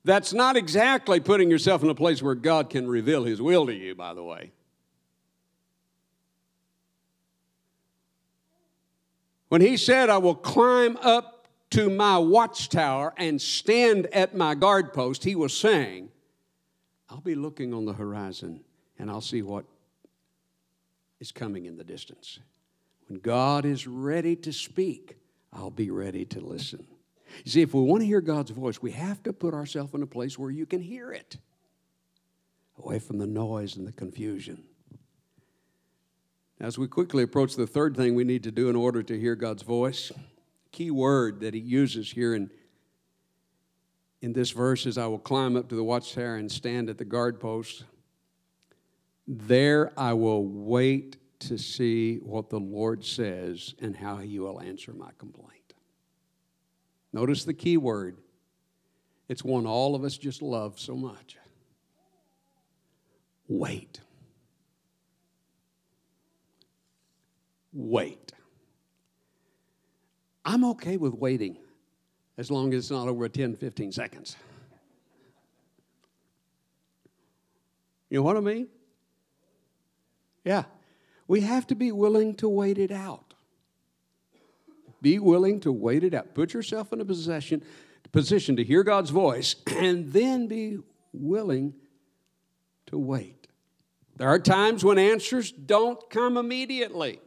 That's 0.04 0.32
not 0.32 0.56
exactly 0.56 1.18
putting 1.18 1.50
yourself 1.50 1.82
in 1.82 1.90
a 1.90 1.94
place 1.96 2.22
where 2.22 2.36
God 2.36 2.70
can 2.70 2.86
reveal 2.86 3.24
His 3.24 3.42
will 3.42 3.66
to 3.66 3.74
you, 3.74 3.96
by 3.96 4.14
the 4.14 4.22
way. 4.22 4.52
When 9.48 9.60
he 9.60 9.76
said, 9.76 10.08
I 10.08 10.18
will 10.18 10.36
climb 10.36 10.96
up 10.98 11.48
to 11.70 11.90
my 11.90 12.16
watchtower 12.16 13.12
and 13.16 13.42
stand 13.42 14.06
at 14.12 14.36
my 14.36 14.54
guard 14.54 14.92
post, 14.92 15.24
he 15.24 15.34
was 15.34 15.52
saying, 15.52 16.10
I'll 17.08 17.20
be 17.20 17.34
looking 17.34 17.74
on 17.74 17.86
the 17.86 17.94
horizon 17.94 18.62
and 19.00 19.10
I'll 19.10 19.20
see 19.20 19.42
what 19.42 19.64
is 21.20 21.30
coming 21.30 21.66
in 21.66 21.76
the 21.76 21.84
distance. 21.84 22.40
When 23.08 23.20
God 23.20 23.64
is 23.64 23.86
ready 23.86 24.36
to 24.36 24.52
speak, 24.52 25.16
I'll 25.52 25.70
be 25.70 25.90
ready 25.90 26.24
to 26.26 26.40
listen. 26.40 26.86
You 27.44 27.50
see, 27.50 27.62
if 27.62 27.74
we 27.74 27.82
want 27.82 28.02
to 28.02 28.06
hear 28.06 28.20
God's 28.20 28.50
voice, 28.50 28.82
we 28.82 28.92
have 28.92 29.22
to 29.24 29.32
put 29.32 29.54
ourselves 29.54 29.94
in 29.94 30.02
a 30.02 30.06
place 30.06 30.38
where 30.38 30.50
you 30.50 30.66
can 30.66 30.80
hear 30.80 31.12
it, 31.12 31.36
away 32.78 32.98
from 32.98 33.18
the 33.18 33.26
noise 33.26 33.76
and 33.76 33.86
the 33.86 33.92
confusion. 33.92 34.64
As 36.60 36.76
we 36.76 36.88
quickly 36.88 37.22
approach 37.22 37.56
the 37.56 37.66
third 37.66 37.96
thing 37.96 38.14
we 38.14 38.24
need 38.24 38.42
to 38.44 38.50
do 38.50 38.68
in 38.68 38.76
order 38.76 39.02
to 39.02 39.18
hear 39.18 39.34
God's 39.34 39.62
voice, 39.62 40.12
key 40.72 40.90
word 40.90 41.40
that 41.40 41.54
he 41.54 41.60
uses 41.60 42.10
here 42.12 42.34
in, 42.34 42.50
in 44.20 44.32
this 44.32 44.50
verse 44.50 44.86
is 44.86 44.98
I 44.98 45.06
will 45.06 45.18
climb 45.18 45.56
up 45.56 45.68
to 45.70 45.74
the 45.74 45.84
watchtower 45.84 46.36
and 46.36 46.50
stand 46.50 46.90
at 46.90 46.98
the 46.98 47.04
guard 47.04 47.40
post. 47.40 47.84
There 49.32 49.92
I 49.96 50.12
will 50.14 50.44
wait 50.44 51.16
to 51.40 51.56
see 51.56 52.16
what 52.16 52.50
the 52.50 52.58
Lord 52.58 53.04
says 53.04 53.76
and 53.80 53.96
how 53.96 54.16
he 54.16 54.40
will 54.40 54.60
answer 54.60 54.92
my 54.92 55.10
complaint. 55.18 55.74
Notice 57.12 57.44
the 57.44 57.54
key 57.54 57.76
word. 57.76 58.18
It's 59.28 59.44
one 59.44 59.66
all 59.66 59.94
of 59.94 60.02
us 60.02 60.18
just 60.18 60.42
love 60.42 60.80
so 60.80 60.96
much. 60.96 61.36
Wait. 63.46 64.00
wait. 67.72 68.32
I'm 70.44 70.64
okay 70.64 70.96
with 70.96 71.14
waiting 71.14 71.56
as 72.36 72.50
long 72.50 72.74
as 72.74 72.84
it's 72.84 72.90
not 72.90 73.06
over 73.06 73.28
10, 73.28 73.54
15 73.54 73.92
seconds. 73.92 74.36
You 78.08 78.18
know 78.18 78.22
what 78.22 78.36
I 78.36 78.40
mean? 78.40 78.66
Yeah. 80.50 80.64
We 81.28 81.42
have 81.42 81.68
to 81.68 81.76
be 81.76 81.92
willing 81.92 82.34
to 82.38 82.48
wait 82.48 82.76
it 82.76 82.90
out. 82.90 83.34
Be 85.00 85.20
willing 85.20 85.60
to 85.60 85.70
wait 85.70 86.02
it 86.02 86.12
out. 86.12 86.34
Put 86.34 86.54
yourself 86.54 86.92
in 86.92 87.00
a 87.00 87.04
position, 87.04 87.62
position 88.10 88.56
to 88.56 88.64
hear 88.64 88.82
God's 88.82 89.10
voice 89.10 89.54
and 89.76 90.12
then 90.12 90.48
be 90.48 90.78
willing 91.12 91.74
to 92.86 92.98
wait. 92.98 93.46
There 94.16 94.26
are 94.26 94.40
times 94.40 94.82
when 94.82 94.98
answers 94.98 95.52
don't 95.52 96.10
come 96.10 96.36
immediately. 96.36 97.20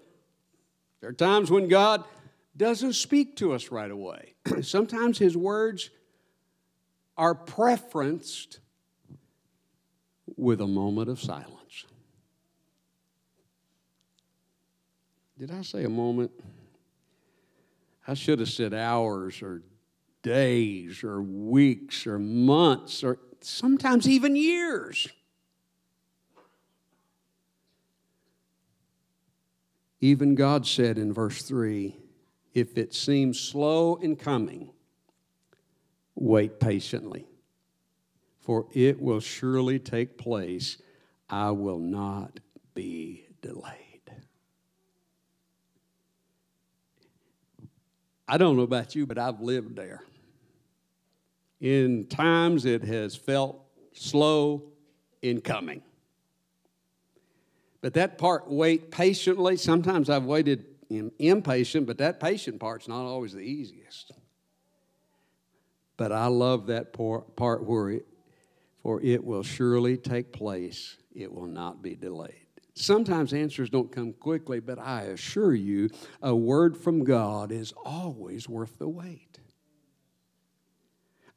There 0.99 1.09
are 1.09 1.13
times 1.13 1.49
when 1.49 1.69
God 1.69 2.03
doesn't 2.57 2.93
speak 2.93 3.37
to 3.37 3.53
us 3.53 3.71
right 3.71 3.89
away. 3.89 4.33
Sometimes 4.63 5.17
His 5.17 5.37
words 5.37 5.91
are 7.17 7.33
preferenced 7.33 8.59
with 10.35 10.59
a 10.59 10.67
moment 10.67 11.09
of 11.09 11.21
silence. 11.21 11.62
Did 15.37 15.51
I 15.51 15.61
say 15.61 15.83
a 15.83 15.89
moment? 15.89 16.31
I 18.07 18.13
should 18.13 18.39
have 18.39 18.49
said 18.49 18.73
hours 18.73 19.41
or 19.41 19.61
days 20.21 21.03
or 21.03 21.21
weeks 21.21 22.05
or 22.05 22.19
months 22.19 23.03
or 23.03 23.19
sometimes 23.41 24.07
even 24.07 24.35
years. 24.35 25.07
Even 30.01 30.35
God 30.35 30.67
said 30.67 30.97
in 30.97 31.13
verse 31.13 31.41
3 31.43 31.95
if 32.53 32.77
it 32.77 32.93
seems 32.93 33.39
slow 33.39 33.95
in 33.95 34.15
coming, 34.15 34.69
wait 36.13 36.59
patiently, 36.59 37.25
for 38.39 38.67
it 38.73 39.01
will 39.01 39.19
surely 39.19 39.79
take 39.79 40.17
place. 40.17 40.77
I 41.29 41.51
will 41.51 41.79
not 41.79 42.39
be 42.75 43.25
delayed. 43.41 43.92
I 48.27 48.37
don't 48.37 48.55
know 48.57 48.63
about 48.63 48.95
you, 48.95 49.05
but 49.05 49.17
I've 49.17 49.41
lived 49.41 49.75
there. 49.75 50.01
In 51.59 52.05
times 52.07 52.65
it 52.65 52.83
has 52.83 53.15
felt 53.15 53.61
slow 53.93 54.63
in 55.21 55.41
coming. 55.41 55.81
But 57.81 57.93
that 57.95 58.17
part, 58.17 58.49
wait 58.49 58.91
patiently. 58.91 59.57
Sometimes 59.57 60.09
I've 60.09 60.23
waited 60.25 60.65
impatient, 61.19 61.85
but 61.85 61.97
that 61.97 62.19
patient 62.19 62.59
part's 62.59 62.87
not 62.87 63.05
always 63.05 63.33
the 63.33 63.41
easiest. 63.41 64.11
But 65.97 66.11
I 66.11 66.27
love 66.27 66.67
that 66.67 66.93
part 66.93 67.63
where 67.63 67.89
it, 67.89 68.05
for 68.81 69.01
it 69.01 69.23
will 69.23 69.43
surely 69.43 69.97
take 69.97 70.31
place, 70.31 70.97
it 71.13 71.31
will 71.31 71.47
not 71.47 71.81
be 71.81 71.95
delayed. 71.95 72.42
Sometimes 72.75 73.33
answers 73.33 73.69
don't 73.69 73.91
come 73.91 74.13
quickly, 74.13 74.59
but 74.59 74.79
I 74.79 75.03
assure 75.03 75.53
you, 75.53 75.89
a 76.21 76.35
word 76.35 76.75
from 76.75 77.03
God 77.03 77.51
is 77.51 77.73
always 77.85 78.49
worth 78.49 78.79
the 78.79 78.89
wait. 78.89 79.39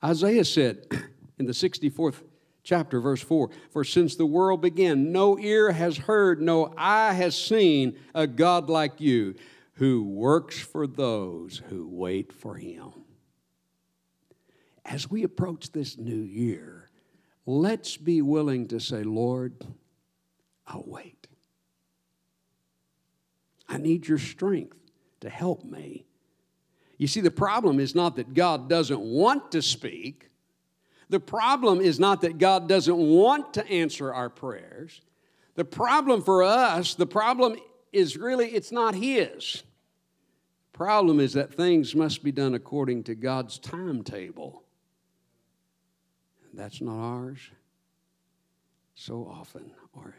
Isaiah 0.03 0.45
said 0.45 0.87
in 1.39 1.47
the 1.47 1.53
64th 1.53 2.23
chapter, 2.63 3.01
verse 3.01 3.21
4 3.23 3.51
For 3.71 3.85
since 3.85 4.17
the 4.17 4.27
world 4.27 4.63
began, 4.63 5.13
no 5.13 5.39
ear 5.39 5.73
has 5.73 5.99
heard, 5.99 6.41
no 6.41 6.73
eye 6.77 7.13
has 7.13 7.37
seen 7.37 7.99
a 8.15 8.27
God 8.27 8.71
like 8.71 9.01
you 9.01 9.35
who 9.75 10.05
works 10.05 10.59
for 10.59 10.87
those 10.87 11.63
who 11.69 11.87
wait 11.89 12.33
for 12.33 12.55
him. 12.55 12.93
As 14.87 15.11
we 15.11 15.23
approach 15.23 15.73
this 15.73 15.99
new 15.99 16.23
year, 16.23 16.89
let's 17.45 17.97
be 17.97 18.23
willing 18.23 18.69
to 18.69 18.81
say, 18.81 19.03
Lord, 19.03 19.67
I'll 20.67 20.85
wait. 20.87 21.16
I 23.69 23.79
need 23.79 24.07
your 24.07 24.19
strength 24.19 24.77
to 25.21 25.29
help 25.29 25.65
me. 25.65 26.07
You 26.99 27.07
see, 27.07 27.21
the 27.21 27.31
problem 27.31 27.79
is 27.79 27.95
not 27.95 28.17
that 28.17 28.35
God 28.35 28.69
doesn't 28.69 29.01
want 29.01 29.53
to 29.53 29.63
speak. 29.63 30.31
The 31.09 31.21
problem 31.21 31.81
is 31.81 32.01
not 32.01 32.23
that 32.23 32.39
God 32.39 32.69
doesn't 32.69 32.97
want 32.97 33.55
to 33.55 33.67
answer 33.69 34.13
our 34.13 34.31
prayers. 34.31 35.03
The 35.55 35.65
problem 35.65 36.23
for 36.23 36.43
us, 36.43 36.95
the 36.95 37.07
problem 37.07 37.57
is 37.93 38.17
really, 38.17 38.49
it's 38.49 38.73
not 38.73 38.95
His. 38.95 39.63
Problem 40.73 41.21
is 41.21 41.33
that 41.33 41.55
things 41.55 41.95
must 41.95 42.23
be 42.23 42.33
done 42.33 42.55
according 42.55 43.05
to 43.05 43.15
God's 43.15 43.59
timetable. 43.59 44.63
That's 46.53 46.81
not 46.81 46.99
ours. 46.99 47.39
So 48.95 49.27
often, 49.31 49.73
or 49.93 50.15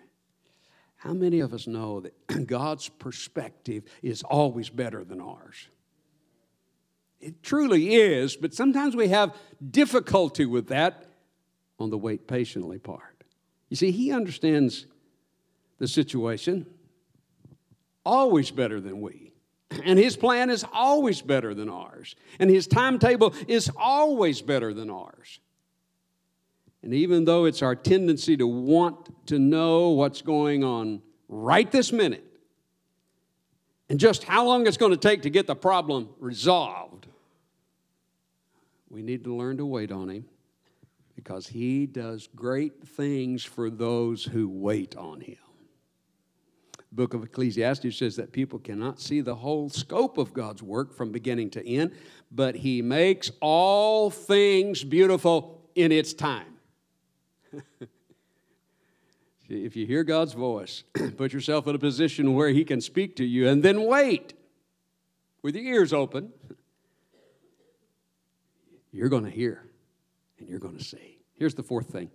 how 0.97 1.13
many 1.13 1.39
of 1.39 1.53
us 1.53 1.67
know 1.67 2.01
that 2.01 2.47
God's 2.47 2.89
perspective 2.89 3.83
is 4.01 4.23
always 4.23 4.69
better 4.69 5.03
than 5.03 5.21
ours? 5.21 5.67
It 7.19 7.41
truly 7.41 7.95
is, 7.95 8.35
but 8.35 8.53
sometimes 8.53 8.95
we 8.95 9.07
have 9.07 9.35
difficulty 9.71 10.45
with 10.45 10.67
that 10.67 11.05
on 11.79 11.89
the 11.89 11.97
wait 11.97 12.27
patiently 12.27 12.79
part. 12.79 13.23
You 13.69 13.75
see, 13.75 13.91
He 13.91 14.11
understands 14.11 14.85
the 15.77 15.87
situation 15.87 16.65
always 18.05 18.51
better 18.51 18.79
than 18.79 19.01
we. 19.01 19.33
And 19.83 19.99
His 19.99 20.15
plan 20.15 20.49
is 20.49 20.65
always 20.73 21.21
better 21.21 21.53
than 21.53 21.69
ours. 21.69 22.15
And 22.39 22.49
His 22.49 22.67
timetable 22.67 23.33
is 23.47 23.69
always 23.77 24.41
better 24.41 24.73
than 24.73 24.89
ours. 24.89 25.39
And 26.87 26.93
even 26.93 27.25
though 27.25 27.43
it's 27.43 27.61
our 27.61 27.75
tendency 27.75 28.37
to 28.37 28.47
want 28.47 29.27
to 29.27 29.39
know 29.39 29.89
what's 29.89 30.21
going 30.21 30.63
on 30.63 31.01
right 31.27 31.69
this 31.69 31.91
minute 31.91 32.23
and 33.89 33.99
just 33.99 34.23
how 34.23 34.45
long 34.45 34.65
it's 34.65 34.77
going 34.77 34.93
to 34.93 34.97
take 34.97 35.23
to 35.23 35.29
get 35.29 35.47
the 35.47 35.55
problem 35.55 36.07
resolved, 36.17 37.07
we 38.89 39.01
need 39.01 39.25
to 39.25 39.35
learn 39.35 39.57
to 39.57 39.65
wait 39.65 39.91
on 39.91 40.07
Him 40.07 40.23
because 41.13 41.45
He 41.45 41.87
does 41.87 42.29
great 42.33 42.87
things 42.87 43.43
for 43.43 43.69
those 43.69 44.23
who 44.23 44.47
wait 44.47 44.95
on 44.95 45.19
Him. 45.19 45.35
The 46.77 46.95
book 46.95 47.13
of 47.13 47.21
Ecclesiastes 47.21 47.97
says 47.97 48.15
that 48.15 48.31
people 48.31 48.59
cannot 48.59 49.01
see 49.01 49.19
the 49.19 49.35
whole 49.35 49.67
scope 49.67 50.17
of 50.17 50.33
God's 50.33 50.63
work 50.63 50.93
from 50.93 51.11
beginning 51.11 51.49
to 51.49 51.67
end, 51.67 51.91
but 52.31 52.55
He 52.55 52.81
makes 52.81 53.29
all 53.41 54.09
things 54.09 54.85
beautiful 54.85 55.69
in 55.75 55.91
its 55.91 56.13
time. 56.13 56.53
if 59.49 59.75
you 59.75 59.85
hear 59.85 60.03
God's 60.03 60.33
voice, 60.33 60.83
put 61.17 61.33
yourself 61.33 61.67
in 61.67 61.75
a 61.75 61.79
position 61.79 62.33
where 62.33 62.49
He 62.49 62.65
can 62.65 62.81
speak 62.81 63.15
to 63.17 63.25
you 63.25 63.47
and 63.47 63.63
then 63.63 63.83
wait 63.83 64.33
with 65.41 65.55
your 65.55 65.65
ears 65.65 65.93
open. 65.93 66.31
You're 68.91 69.09
going 69.09 69.25
to 69.25 69.29
hear 69.29 69.67
and 70.39 70.49
you're 70.49 70.59
going 70.59 70.77
to 70.77 70.83
see. 70.83 71.19
Here's 71.35 71.55
the 71.55 71.63
fourth 71.63 71.89
thing. 71.89 72.09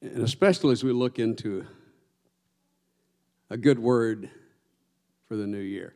And 0.00 0.22
especially 0.22 0.72
as 0.72 0.84
we 0.84 0.92
look 0.92 1.18
into 1.18 1.66
a 3.50 3.56
good 3.56 3.78
word 3.78 4.30
for 5.26 5.36
the 5.36 5.46
new 5.46 5.58
year, 5.58 5.94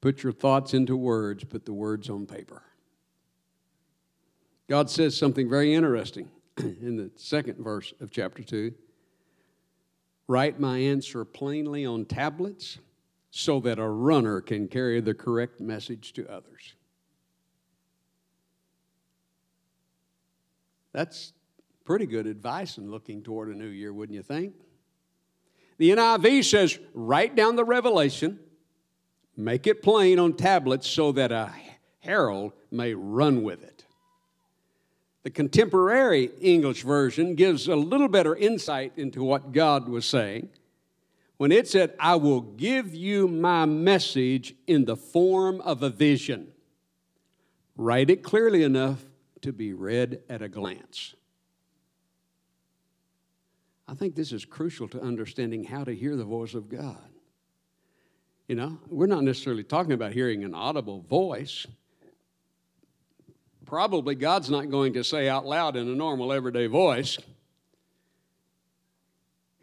put 0.00 0.22
your 0.22 0.32
thoughts 0.32 0.74
into 0.74 0.96
words, 0.96 1.42
put 1.44 1.64
the 1.64 1.72
words 1.72 2.08
on 2.08 2.26
paper. 2.26 2.62
God 4.68 4.90
says 4.90 5.16
something 5.16 5.48
very 5.48 5.74
interesting 5.74 6.28
in 6.56 6.96
the 6.96 7.10
second 7.16 7.62
verse 7.62 7.94
of 8.00 8.10
chapter 8.10 8.42
2. 8.42 8.74
Write 10.28 10.58
my 10.58 10.78
answer 10.78 11.24
plainly 11.24 11.86
on 11.86 12.04
tablets 12.04 12.78
so 13.30 13.60
that 13.60 13.78
a 13.78 13.88
runner 13.88 14.40
can 14.40 14.66
carry 14.66 15.00
the 15.00 15.14
correct 15.14 15.60
message 15.60 16.12
to 16.14 16.28
others. 16.28 16.74
That's 20.92 21.32
pretty 21.84 22.06
good 22.06 22.26
advice 22.26 22.78
in 22.78 22.90
looking 22.90 23.22
toward 23.22 23.48
a 23.48 23.54
new 23.54 23.66
year, 23.66 23.92
wouldn't 23.92 24.16
you 24.16 24.22
think? 24.22 24.54
The 25.78 25.90
NIV 25.90 26.44
says, 26.44 26.78
write 26.94 27.36
down 27.36 27.54
the 27.54 27.64
revelation, 27.64 28.40
make 29.36 29.66
it 29.66 29.82
plain 29.82 30.18
on 30.18 30.32
tablets 30.32 30.88
so 30.88 31.12
that 31.12 31.30
a 31.30 31.52
herald 32.00 32.52
may 32.70 32.94
run 32.94 33.42
with 33.42 33.62
it. 33.62 33.75
The 35.26 35.30
contemporary 35.30 36.30
English 36.40 36.84
version 36.84 37.34
gives 37.34 37.66
a 37.66 37.74
little 37.74 38.06
better 38.06 38.36
insight 38.36 38.92
into 38.94 39.24
what 39.24 39.50
God 39.50 39.88
was 39.88 40.06
saying 40.06 40.50
when 41.36 41.50
it 41.50 41.66
said, 41.66 41.94
I 41.98 42.14
will 42.14 42.42
give 42.42 42.94
you 42.94 43.26
my 43.26 43.64
message 43.64 44.54
in 44.68 44.84
the 44.84 44.94
form 44.94 45.60
of 45.62 45.82
a 45.82 45.90
vision. 45.90 46.52
Write 47.76 48.08
it 48.08 48.22
clearly 48.22 48.62
enough 48.62 49.04
to 49.40 49.52
be 49.52 49.72
read 49.72 50.20
at 50.28 50.42
a 50.42 50.48
glance. 50.48 51.16
I 53.88 53.94
think 53.94 54.14
this 54.14 54.30
is 54.30 54.44
crucial 54.44 54.86
to 54.90 55.02
understanding 55.02 55.64
how 55.64 55.82
to 55.82 55.92
hear 55.92 56.14
the 56.14 56.24
voice 56.24 56.54
of 56.54 56.68
God. 56.68 57.10
You 58.46 58.54
know, 58.54 58.78
we're 58.86 59.06
not 59.06 59.24
necessarily 59.24 59.64
talking 59.64 59.90
about 59.90 60.12
hearing 60.12 60.44
an 60.44 60.54
audible 60.54 61.00
voice 61.00 61.66
probably 63.66 64.14
God's 64.14 64.48
not 64.48 64.70
going 64.70 64.94
to 64.94 65.04
say 65.04 65.28
out 65.28 65.44
loud 65.44 65.76
in 65.76 65.88
a 65.88 65.94
normal 65.94 66.32
everyday 66.32 66.66
voice, 66.66 67.18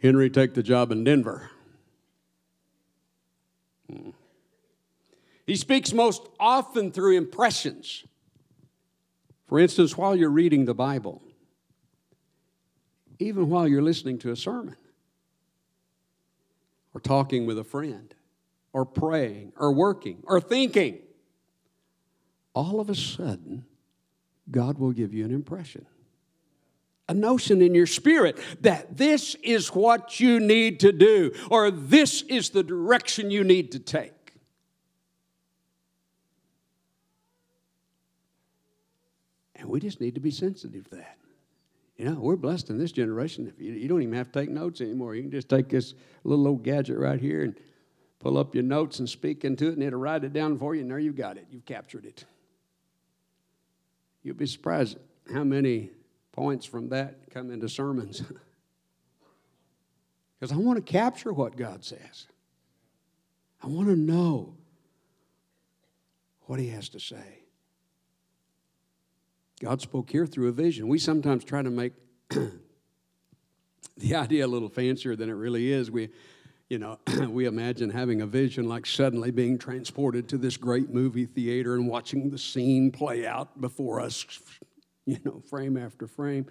Henry, 0.02 0.30
take 0.30 0.54
the 0.54 0.62
job 0.62 0.92
in 0.92 1.06
Denver. 1.06 1.50
Hmm. 3.90 4.10
He 5.48 5.56
speaks 5.56 5.94
most 5.94 6.28
often 6.40 6.92
through 6.92 7.18
impressions. 7.18 8.04
For 9.48 9.60
instance, 9.60 9.98
while 9.98 10.16
you're 10.16 10.30
reading 10.30 10.66
the 10.66 10.74
Bible, 10.74 11.22
even 13.20 13.50
while 13.50 13.68
you're 13.68 13.82
listening 13.82 14.20
to 14.20 14.32
a 14.32 14.36
sermon, 14.36 14.76
or 16.94 17.00
talking 17.00 17.46
with 17.46 17.58
a 17.58 17.64
friend, 17.64 18.14
or 18.74 18.86
praying, 18.86 19.54
or 19.58 19.72
working, 19.72 20.24
or 20.26 20.42
thinking, 20.42 21.00
all 22.54 22.80
of 22.80 22.90
a 22.90 22.96
sudden, 22.96 23.66
God 24.52 24.78
will 24.78 24.92
give 24.92 25.14
you 25.14 25.26
an 25.26 25.32
impression, 25.32 25.86
a 27.08 27.14
notion 27.14 27.62
in 27.62 27.74
your 27.74 27.88
spirit 27.88 28.38
that 28.62 28.98
this 28.98 29.36
is 29.44 29.70
what 29.70 30.20
you 30.20 30.40
need 30.40 30.80
to 30.82 30.92
do, 30.92 31.32
or 31.50 31.72
this 31.72 32.22
is 32.24 32.50
the 32.50 32.64
direction 32.64 33.32
you 33.32 33.44
need 33.44 33.72
to 33.72 33.80
take. 33.80 34.12
And 39.56 39.70
we 39.70 39.80
just 39.80 40.02
need 40.02 40.16
to 40.16 40.22
be 40.22 40.32
sensitive 40.32 40.90
to 40.90 40.98
that. 40.98 41.18
You 41.96 42.06
know, 42.06 42.20
we're 42.20 42.36
blessed 42.36 42.70
in 42.70 42.78
this 42.78 42.92
generation. 42.92 43.54
You 43.58 43.88
don't 43.88 44.02
even 44.02 44.16
have 44.16 44.32
to 44.32 44.40
take 44.42 44.50
notes 44.50 44.82
anymore. 44.82 45.16
You 45.16 45.22
can 45.22 45.32
just 45.32 45.48
take 45.48 45.70
this 45.70 45.94
little 46.26 46.48
old 46.48 46.64
gadget 46.64 46.98
right 46.98 47.22
here 47.22 47.44
and 47.44 47.56
pull 48.20 48.38
up 48.38 48.56
your 48.56 48.64
notes 48.64 49.00
and 49.00 49.08
speak 49.08 49.46
into 49.46 49.68
it, 49.68 49.74
and 49.76 49.84
it'll 49.84 50.00
write 50.00 50.24
it 50.24 50.34
down 50.34 50.58
for 50.58 50.76
you, 50.76 50.82
and 50.82 50.92
there 50.92 51.00
you've 51.00 51.16
got 51.16 51.38
it. 51.38 51.48
You've 51.50 51.66
captured 51.66 52.06
it. 52.06 52.26
You'll 54.24 54.36
be 54.36 54.46
surprised 54.46 54.98
how 55.32 55.44
many 55.44 55.92
points 56.32 56.66
from 56.66 56.90
that 56.90 57.30
come 57.32 57.52
into 57.52 57.70
sermons. 57.70 58.24
Because 60.40 60.58
I 60.58 60.60
want 60.60 60.76
to 60.76 60.92
capture 60.92 61.32
what 61.32 61.56
God 61.56 61.86
says. 61.86 62.28
I 63.62 63.68
want 63.68 63.88
to 63.88 63.96
know 63.96 64.58
what 66.48 66.60
He 66.60 66.68
has 66.68 66.90
to 66.90 67.00
say. 67.00 67.46
God 69.62 69.80
spoke 69.80 70.10
here 70.10 70.26
through 70.26 70.50
a 70.50 70.52
vision. 70.52 70.90
We 70.90 71.00
sometimes 71.00 71.46
try 71.46 71.62
to 71.62 71.70
make 71.70 71.94
the 72.30 74.16
idea 74.16 74.46
a 74.46 74.48
little 74.48 74.68
fancier 74.68 75.16
than 75.16 75.30
it 75.30 75.34
really 75.34 75.72
is. 75.72 75.90
We, 75.90 76.10
You 76.70 76.80
know, 76.80 77.00
we 77.30 77.46
imagine 77.46 77.90
having 77.90 78.22
a 78.22 78.26
vision 78.26 78.68
like 78.68 78.86
suddenly 78.86 79.32
being 79.32 79.58
transported 79.58 80.28
to 80.30 80.38
this 80.38 80.58
great 80.58 80.90
movie 80.90 81.26
theater 81.26 81.76
and 81.76 81.88
watching 81.88 82.30
the 82.30 82.38
scene 82.38 82.92
play 82.92 83.26
out 83.26 83.60
before 83.60 84.00
us, 84.00 84.26
you 85.06 85.20
know, 85.24 85.42
frame 85.50 85.78
after 85.78 86.08
frame. 86.08 86.46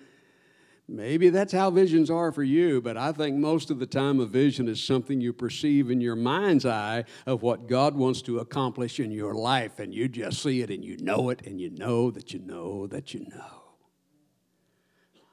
Maybe 0.89 1.31
that's 1.31 1.53
how 1.53 1.71
visions 1.71 2.11
are 2.11 2.33
for 2.33 2.43
you, 2.43 2.83
but 2.83 2.97
I 2.97 3.13
think 3.13 3.37
most 3.37 3.71
of 3.71 3.79
the 3.79 3.87
time 3.87 4.21
a 4.21 4.27
vision 4.27 4.69
is 4.69 4.83
something 4.83 5.21
you 5.21 5.33
perceive 5.33 5.91
in 5.91 6.01
your 6.01 6.17
mind's 6.17 6.67
eye 6.67 7.05
of 7.25 7.43
what 7.43 7.69
God 7.69 7.95
wants 7.95 8.21
to 8.23 8.41
accomplish 8.41 9.01
in 9.01 9.11
your 9.11 9.35
life, 9.35 9.79
and 9.79 9.95
you 9.95 10.09
just 10.09 10.43
see 10.43 10.61
it 10.61 10.71
and 10.71 10.85
you 10.85 10.99
know 10.99 11.31
it, 11.31 11.47
and 11.47 11.61
you 11.61 11.71
know 11.71 12.11
that 12.11 12.33
you 12.33 12.41
know 12.41 12.87
that 12.89 13.15
you 13.15 13.21
know. 13.21 13.63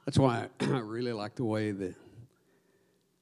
That's 0.06 0.20
why 0.20 0.48
I 0.62 0.80
really 0.80 1.14
like 1.14 1.36
the 1.36 1.46
way 1.46 1.72
the 1.72 1.96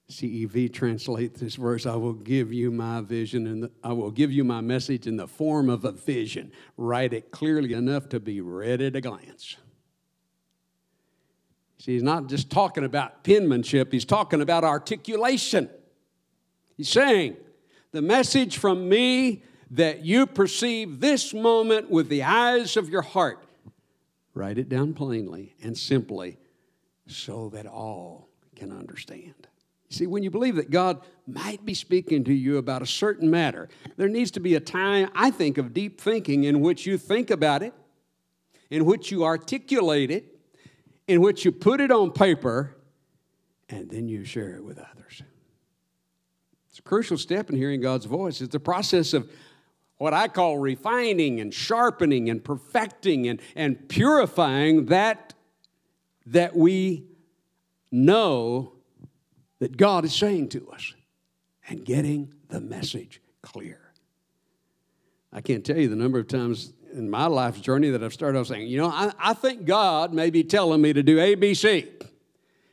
CEV 0.10 0.72
translates 0.72 1.40
this 1.40 1.56
verse. 1.56 1.86
I 1.86 1.96
will 1.96 2.14
give 2.14 2.54
you 2.54 2.72
my 2.72 3.02
vision 3.02 3.46
and 3.48 3.70
I 3.84 3.92
will 3.92 4.12
give 4.12 4.32
you 4.32 4.44
my 4.44 4.62
message 4.62 5.06
in 5.06 5.18
the 5.18 5.28
form 5.28 5.70
of 5.70 5.84
a 5.84 5.92
vision. 5.92 6.52
Write 6.78 7.14
it 7.14 7.32
clearly 7.32 7.74
enough 7.74 8.08
to 8.10 8.20
be 8.20 8.40
read 8.40 8.82
at 8.82 8.96
a 8.96 9.02
glance. 9.02 9.58
See, 11.80 11.94
he's 11.94 12.04
not 12.04 12.28
just 12.28 12.50
talking 12.50 12.86
about 12.86 13.24
penmanship, 13.24 13.92
he's 13.92 14.06
talking 14.06 14.42
about 14.42 14.64
articulation. 14.64 15.70
He's 16.78 16.90
saying, 16.90 17.36
the 17.92 18.02
message 18.02 18.58
from 18.58 18.88
me 18.88 19.44
that 19.72 20.06
you 20.06 20.26
perceive 20.26 21.02
this 21.02 21.34
moment 21.34 21.90
with 21.90 22.08
the 22.08 22.24
eyes 22.24 22.78
of 22.78 22.90
your 22.90 23.02
heart, 23.02 23.44
write 24.34 24.58
it 24.58 24.70
down 24.70 24.94
plainly 24.94 25.56
and 25.62 25.78
simply 25.78 26.38
so 27.08 27.50
that 27.50 27.66
all 27.66 28.30
can 28.56 28.72
understand. 28.72 29.48
See, 29.90 30.06
when 30.06 30.22
you 30.22 30.30
believe 30.30 30.56
that 30.58 30.70
God 30.70 31.02
might 31.26 31.66
be 31.66 31.74
speaking 31.74 32.26
to 32.26 32.34
you 32.34 32.58
about 32.58 32.82
a 32.82 32.86
certain 32.86 33.30
matter, 33.30 33.70
there 33.96 34.10
needs 34.10 34.32
to 34.32 34.40
be 34.40 34.56
a 34.56 34.60
time, 34.60 35.10
I 35.16 35.32
think, 35.32 35.58
of 35.58 35.74
deep 35.74 36.02
thinking 36.02 36.44
in 36.44 36.60
which 36.60 36.86
you 36.86 36.98
think 36.98 37.32
about 37.32 37.64
it, 37.64 37.74
in 38.70 38.84
which 38.84 39.12
you 39.12 39.24
articulate 39.24 40.12
it, 40.12 40.38
in 41.08 41.22
which 41.22 41.46
you 41.46 41.54
put 41.54 41.80
it 41.80 41.90
on 41.90 42.12
paper 42.12 42.76
and 43.70 43.90
then 43.90 44.08
you 44.08 44.26
share 44.26 44.56
it 44.56 44.64
with 44.64 44.78
others. 44.78 45.24
It's 46.70 46.80
a 46.80 46.82
crucial 46.82 47.18
step 47.18 47.50
in 47.50 47.56
hearing 47.56 47.82
God's 47.82 48.06
voice. 48.06 48.42
It's 48.42 48.52
the 48.52 48.60
process 48.60 49.14
of 49.14 49.30
what 49.98 50.14
I 50.14 50.28
call 50.28 50.58
refining 50.58 51.40
and 51.40 51.54
sharpening 51.54 52.30
and 52.30 52.44
perfecting 52.44 53.28
and, 53.28 53.42
and 53.56 53.88
purifying 53.90 54.88
that 54.88 55.34
that 56.28 56.56
we 56.56 57.06
know 57.90 58.74
that 59.60 59.78
God 59.78 60.06
is 60.06 60.14
saying 60.14 60.50
to 60.50 60.70
us 60.70 60.94
and 61.68 61.84
getting 61.84 62.34
the 62.50 62.62
message 62.62 63.22
clear. 63.42 63.80
I 65.34 65.42
can't 65.42 65.66
tell 65.66 65.78
you 65.78 65.90
the 65.90 65.96
number 65.96 66.20
of 66.20 66.28
times 66.28 66.74
in 66.94 67.10
my 67.10 67.26
life's 67.26 67.60
journey 67.60 67.90
that 67.90 68.04
I've 68.04 68.14
started 68.14 68.40
off 68.40 68.48
saying, 68.48 68.68
you 68.68 68.78
know, 68.78 68.88
I, 68.88 69.12
I 69.20 69.34
think 69.34 69.66
God 69.66 70.14
may 70.14 70.30
be 70.30 70.44
telling 70.44 70.82
me 70.82 70.94
to 70.94 71.04
do 71.04 71.18
ABC. 71.18 71.88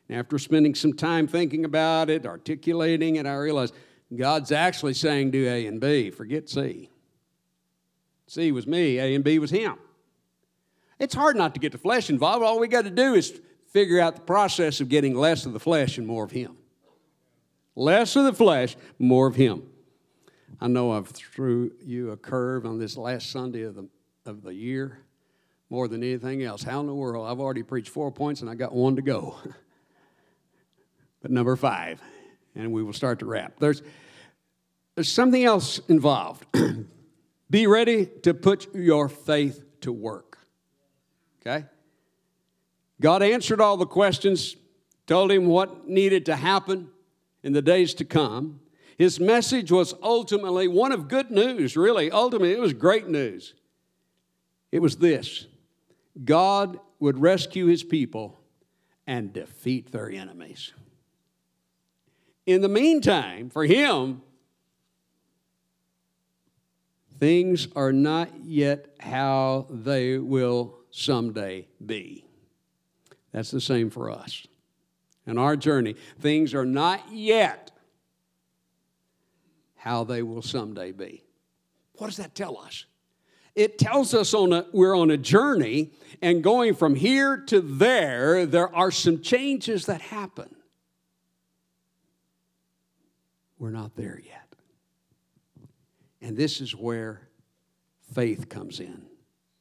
And 0.08 0.18
after 0.18 0.38
spending 0.38 0.74
some 0.74 0.92
time 0.92 1.26
thinking 1.26 1.64
about 1.64 2.10
it, 2.10 2.26
articulating 2.26 3.16
it, 3.16 3.26
I 3.26 3.34
realized 3.34 3.74
God's 4.14 4.52
actually 4.52 4.94
saying 4.94 5.32
do 5.32 5.48
A 5.48 5.66
and 5.66 5.80
B. 5.80 6.10
Forget 6.10 6.48
C. 6.48 6.90
C 8.26 8.52
was 8.52 8.66
me, 8.66 8.98
A 8.98 9.14
and 9.14 9.24
B 9.24 9.38
was 9.38 9.50
Him. 9.50 9.76
It's 10.98 11.14
hard 11.14 11.36
not 11.36 11.54
to 11.54 11.60
get 11.60 11.72
the 11.72 11.78
flesh 11.78 12.08
involved. 12.08 12.44
All 12.44 12.60
we 12.60 12.68
got 12.68 12.84
to 12.84 12.90
do 12.90 13.14
is 13.14 13.40
figure 13.68 14.00
out 14.00 14.14
the 14.14 14.22
process 14.22 14.80
of 14.80 14.88
getting 14.88 15.14
less 15.14 15.44
of 15.46 15.52
the 15.52 15.60
flesh 15.60 15.98
and 15.98 16.06
more 16.06 16.24
of 16.24 16.30
Him. 16.30 16.56
Less 17.76 18.16
of 18.16 18.24
the 18.24 18.32
flesh, 18.32 18.76
more 18.98 19.26
of 19.26 19.36
Him. 19.36 19.62
I 20.60 20.68
know 20.68 20.92
I've 20.92 21.08
threw 21.08 21.72
you 21.82 22.10
a 22.10 22.16
curve 22.16 22.64
on 22.64 22.78
this 22.78 22.96
last 22.96 23.30
Sunday 23.30 23.62
of 23.62 23.74
the 23.74 23.88
of 24.26 24.42
the 24.42 24.54
year 24.54 25.04
more 25.70 25.88
than 25.88 26.02
anything 26.02 26.42
else. 26.42 26.62
How 26.62 26.80
in 26.80 26.86
the 26.86 26.94
world? 26.94 27.26
I've 27.26 27.40
already 27.40 27.62
preached 27.62 27.88
four 27.88 28.10
points 28.10 28.40
and 28.40 28.50
I 28.50 28.54
got 28.54 28.72
one 28.72 28.96
to 28.96 29.02
go. 29.02 29.36
but 31.22 31.30
number 31.30 31.56
five, 31.56 32.00
and 32.54 32.72
we 32.72 32.82
will 32.82 32.92
start 32.92 33.18
to 33.20 33.26
wrap. 33.26 33.58
There's, 33.58 33.82
there's 34.94 35.10
something 35.10 35.44
else 35.44 35.80
involved. 35.88 36.46
Be 37.50 37.66
ready 37.66 38.06
to 38.22 38.34
put 38.34 38.74
your 38.74 39.08
faith 39.08 39.64
to 39.82 39.92
work. 39.92 40.38
Okay? 41.40 41.66
God 43.00 43.22
answered 43.22 43.60
all 43.60 43.76
the 43.76 43.86
questions, 43.86 44.56
told 45.06 45.30
him 45.30 45.46
what 45.46 45.88
needed 45.88 46.26
to 46.26 46.36
happen 46.36 46.88
in 47.44 47.52
the 47.52 47.62
days 47.62 47.94
to 47.94 48.04
come. 48.04 48.58
His 48.98 49.20
message 49.20 49.70
was 49.70 49.94
ultimately 50.02 50.66
one 50.66 50.90
of 50.90 51.08
good 51.08 51.30
news, 51.30 51.76
really. 51.76 52.10
Ultimately, 52.10 52.52
it 52.52 52.60
was 52.60 52.72
great 52.72 53.06
news. 53.06 53.54
It 54.72 54.80
was 54.80 54.96
this 54.96 55.46
God 56.24 56.80
would 56.98 57.20
rescue 57.20 57.66
his 57.66 57.84
people 57.84 58.40
and 59.06 59.32
defeat 59.32 59.92
their 59.92 60.10
enemies. 60.10 60.72
In 62.46 62.60
the 62.62 62.68
meantime, 62.68 63.50
for 63.50 63.64
him, 63.64 64.22
things 67.18 67.68
are 67.76 67.92
not 67.92 68.44
yet 68.44 68.94
how 69.00 69.66
they 69.70 70.18
will 70.18 70.78
someday 70.90 71.66
be. 71.84 72.24
That's 73.32 73.50
the 73.50 73.60
same 73.60 73.90
for 73.90 74.10
us. 74.10 74.46
In 75.26 75.38
our 75.38 75.56
journey, 75.56 75.94
things 76.20 76.54
are 76.54 76.66
not 76.66 77.12
yet 77.12 77.70
how 79.76 80.04
they 80.04 80.22
will 80.22 80.42
someday 80.42 80.92
be. 80.92 81.24
What 81.96 82.08
does 82.08 82.16
that 82.16 82.34
tell 82.34 82.58
us? 82.58 82.86
it 83.54 83.78
tells 83.78 84.14
us 84.14 84.34
on 84.34 84.52
a, 84.52 84.66
we're 84.72 84.96
on 84.96 85.10
a 85.10 85.16
journey, 85.16 85.92
and 86.20 86.42
going 86.42 86.74
from 86.74 86.94
here 86.94 87.36
to 87.36 87.60
there, 87.60 88.46
there 88.46 88.74
are 88.74 88.90
some 88.90 89.22
changes 89.22 89.86
that 89.86 90.00
happen. 90.00 90.54
We're 93.58 93.70
not 93.70 93.94
there 93.94 94.20
yet. 94.24 94.54
And 96.20 96.36
this 96.36 96.60
is 96.60 96.74
where 96.74 97.28
faith 98.12 98.48
comes 98.48 98.80
in. 98.80 99.06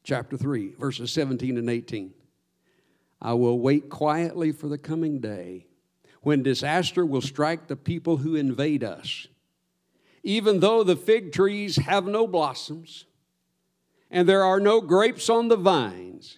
Chapter 0.03 0.37
3, 0.37 0.73
verses 0.79 1.11
17 1.11 1.57
and 1.57 1.69
18. 1.69 2.13
I 3.23 3.33
will 3.33 3.57
wait 3.57 3.89
quietly 3.89 4.51
for 4.51 4.67
the 4.67 4.77
coming 4.77 5.19
day 5.19 5.65
when 6.21 6.43
disaster 6.43 7.05
will 7.05 7.21
strike 7.21 7.67
the 7.67 7.77
people 7.77 8.17
who 8.17 8.35
invade 8.35 8.83
us. 8.83 9.27
Even 10.23 10.59
though 10.59 10.83
the 10.83 10.97
fig 10.97 11.31
trees 11.31 11.77
have 11.77 12.05
no 12.05 12.27
blossoms, 12.27 13.05
and 14.11 14.27
there 14.27 14.43
are 14.43 14.59
no 14.59 14.81
grapes 14.81 15.29
on 15.29 15.47
the 15.47 15.55
vines, 15.55 16.37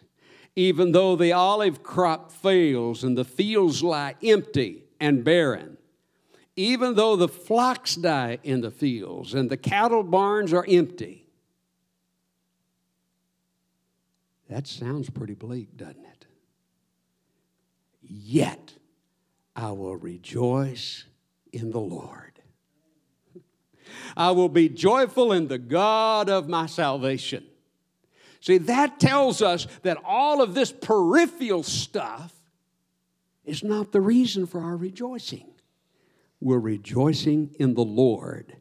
even 0.55 0.91
though 0.91 1.15
the 1.15 1.33
olive 1.33 1.83
crop 1.83 2.31
fails 2.31 3.03
and 3.03 3.17
the 3.17 3.25
fields 3.25 3.83
lie 3.83 4.15
empty 4.23 4.85
and 4.99 5.23
barren, 5.23 5.77
even 6.55 6.95
though 6.95 7.15
the 7.15 7.27
flocks 7.27 7.95
die 7.95 8.37
in 8.43 8.61
the 8.61 8.71
fields 8.71 9.33
and 9.33 9.49
the 9.49 9.57
cattle 9.57 10.03
barns 10.03 10.53
are 10.53 10.65
empty. 10.67 11.27
That 14.49 14.67
sounds 14.67 15.09
pretty 15.09 15.33
bleak, 15.33 15.75
doesn't 15.75 16.05
it? 16.05 16.14
Yet 18.07 18.73
I 19.55 19.71
will 19.71 19.95
rejoice 19.95 21.05
in 21.51 21.71
the 21.71 21.79
Lord. 21.79 22.33
I 24.17 24.31
will 24.31 24.49
be 24.49 24.69
joyful 24.69 25.31
in 25.31 25.47
the 25.47 25.57
God 25.57 26.29
of 26.29 26.47
my 26.47 26.65
salvation. 26.65 27.45
See, 28.41 28.57
that 28.59 28.99
tells 28.99 29.41
us 29.41 29.67
that 29.83 29.97
all 30.05 30.41
of 30.41 30.53
this 30.53 30.71
peripheral 30.71 31.63
stuff 31.63 32.33
is 33.43 33.63
not 33.63 33.91
the 33.91 34.01
reason 34.01 34.45
for 34.45 34.61
our 34.61 34.77
rejoicing. 34.77 35.47
We're 36.39 36.59
rejoicing 36.59 37.55
in 37.59 37.73
the 37.73 37.83
Lord 37.83 38.55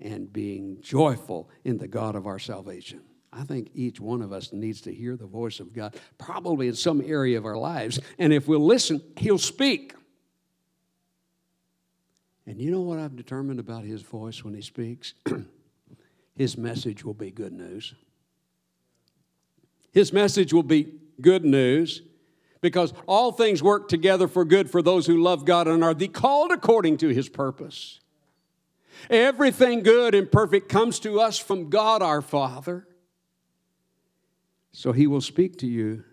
and 0.00 0.32
being 0.32 0.78
joyful 0.80 1.48
in 1.64 1.78
the 1.78 1.88
God 1.88 2.16
of 2.16 2.26
our 2.26 2.38
salvation. 2.38 3.00
I 3.32 3.44
think 3.44 3.70
each 3.74 4.00
one 4.00 4.22
of 4.22 4.32
us 4.32 4.52
needs 4.52 4.80
to 4.82 4.94
hear 4.94 5.16
the 5.16 5.26
voice 5.26 5.60
of 5.60 5.72
God, 5.72 5.94
probably 6.18 6.66
in 6.68 6.74
some 6.74 7.00
area 7.00 7.38
of 7.38 7.46
our 7.46 7.56
lives. 7.56 8.00
And 8.18 8.32
if 8.32 8.48
we'll 8.48 8.64
listen, 8.64 9.00
He'll 9.16 9.38
speak. 9.38 9.94
And 12.46 12.60
you 12.60 12.70
know 12.72 12.80
what 12.80 12.98
I've 12.98 13.14
determined 13.14 13.60
about 13.60 13.84
His 13.84 14.02
voice 14.02 14.42
when 14.42 14.54
He 14.54 14.62
speaks? 14.62 15.14
His 16.36 16.58
message 16.58 17.04
will 17.04 17.14
be 17.14 17.30
good 17.30 17.52
news. 17.52 17.94
His 19.92 20.12
message 20.12 20.52
will 20.52 20.62
be 20.62 20.94
good 21.20 21.44
news 21.44 22.02
because 22.60 22.92
all 23.06 23.32
things 23.32 23.62
work 23.62 23.88
together 23.88 24.28
for 24.28 24.44
good 24.44 24.70
for 24.70 24.82
those 24.82 25.06
who 25.06 25.22
love 25.22 25.44
God 25.44 25.66
and 25.68 25.82
are 25.82 25.94
the 25.94 26.08
called 26.08 26.52
according 26.52 26.98
to 26.98 27.08
his 27.08 27.28
purpose. 27.28 28.00
Everything 29.08 29.82
good 29.82 30.14
and 30.14 30.30
perfect 30.30 30.68
comes 30.68 30.98
to 31.00 31.20
us 31.20 31.38
from 31.38 31.70
God 31.70 32.02
our 32.02 32.20
Father. 32.20 32.86
So 34.72 34.92
he 34.92 35.06
will 35.06 35.20
speak 35.20 35.58
to 35.58 35.66
you 35.66 36.04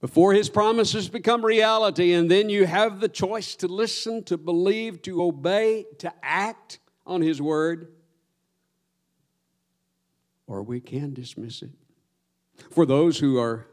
before 0.00 0.32
his 0.32 0.48
promises 0.48 1.08
become 1.10 1.44
reality, 1.44 2.12
and 2.14 2.30
then 2.30 2.48
you 2.48 2.64
have 2.64 3.00
the 3.00 3.08
choice 3.08 3.54
to 3.56 3.68
listen, 3.68 4.24
to 4.24 4.38
believe, 4.38 5.02
to 5.02 5.22
obey, 5.22 5.84
to 5.98 6.12
act 6.22 6.78
on 7.06 7.20
his 7.20 7.42
word, 7.42 7.92
or 10.46 10.62
we 10.62 10.80
can 10.80 11.12
dismiss 11.12 11.60
it. 11.60 11.70
For 12.70 12.86
those 12.86 13.18
who 13.18 13.38
are 13.38 13.66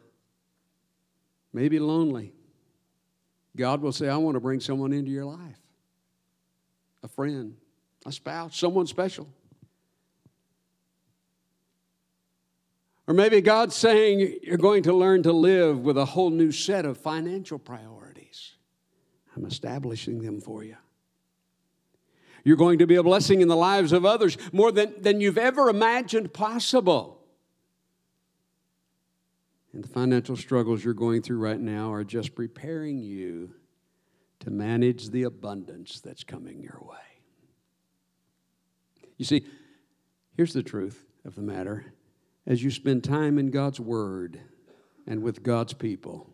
maybe 1.53 1.79
lonely, 1.79 2.33
God 3.55 3.81
will 3.81 3.93
say, 3.93 4.09
I 4.09 4.17
want 4.17 4.35
to 4.35 4.41
bring 4.41 4.59
someone 4.59 4.91
into 4.91 5.11
your 5.11 5.25
life 5.25 5.57
a 7.03 7.07
friend, 7.07 7.55
a 8.05 8.11
spouse, 8.11 8.57
someone 8.57 8.85
special. 8.85 9.29
Or 13.07 13.13
maybe 13.13 13.39
God's 13.39 13.75
saying 13.75 14.39
you're 14.43 14.57
going 14.57 14.83
to 14.83 14.93
learn 14.93 15.23
to 15.23 15.31
live 15.31 15.79
with 15.79 15.97
a 15.97 16.05
whole 16.05 16.29
new 16.29 16.51
set 16.51 16.85
of 16.85 16.97
financial 16.97 17.57
priorities. 17.57 18.55
I'm 19.35 19.45
establishing 19.45 20.21
them 20.21 20.41
for 20.41 20.63
you. 20.63 20.75
You're 22.43 22.57
going 22.57 22.79
to 22.79 22.87
be 22.87 22.95
a 22.95 23.03
blessing 23.03 23.41
in 23.41 23.47
the 23.47 23.55
lives 23.55 23.93
of 23.93 24.05
others 24.05 24.37
more 24.51 24.71
than, 24.71 25.01
than 25.01 25.21
you've 25.21 25.37
ever 25.37 25.69
imagined 25.69 26.33
possible. 26.33 27.21
And 29.73 29.83
the 29.83 29.89
financial 29.89 30.35
struggles 30.35 30.83
you're 30.83 30.93
going 30.93 31.21
through 31.21 31.39
right 31.39 31.59
now 31.59 31.91
are 31.93 32.03
just 32.03 32.35
preparing 32.35 32.99
you 32.99 33.53
to 34.39 34.49
manage 34.49 35.09
the 35.09 35.23
abundance 35.23 35.99
that's 35.99 36.23
coming 36.23 36.61
your 36.61 36.81
way. 36.81 36.97
You 39.17 39.25
see, 39.25 39.45
here's 40.35 40.53
the 40.53 40.63
truth 40.63 41.05
of 41.25 41.35
the 41.35 41.41
matter 41.41 41.93
as 42.47 42.63
you 42.63 42.71
spend 42.71 43.03
time 43.03 43.37
in 43.37 43.51
God's 43.51 43.79
Word 43.79 44.39
and 45.05 45.21
with 45.21 45.43
God's 45.43 45.73
people, 45.73 46.29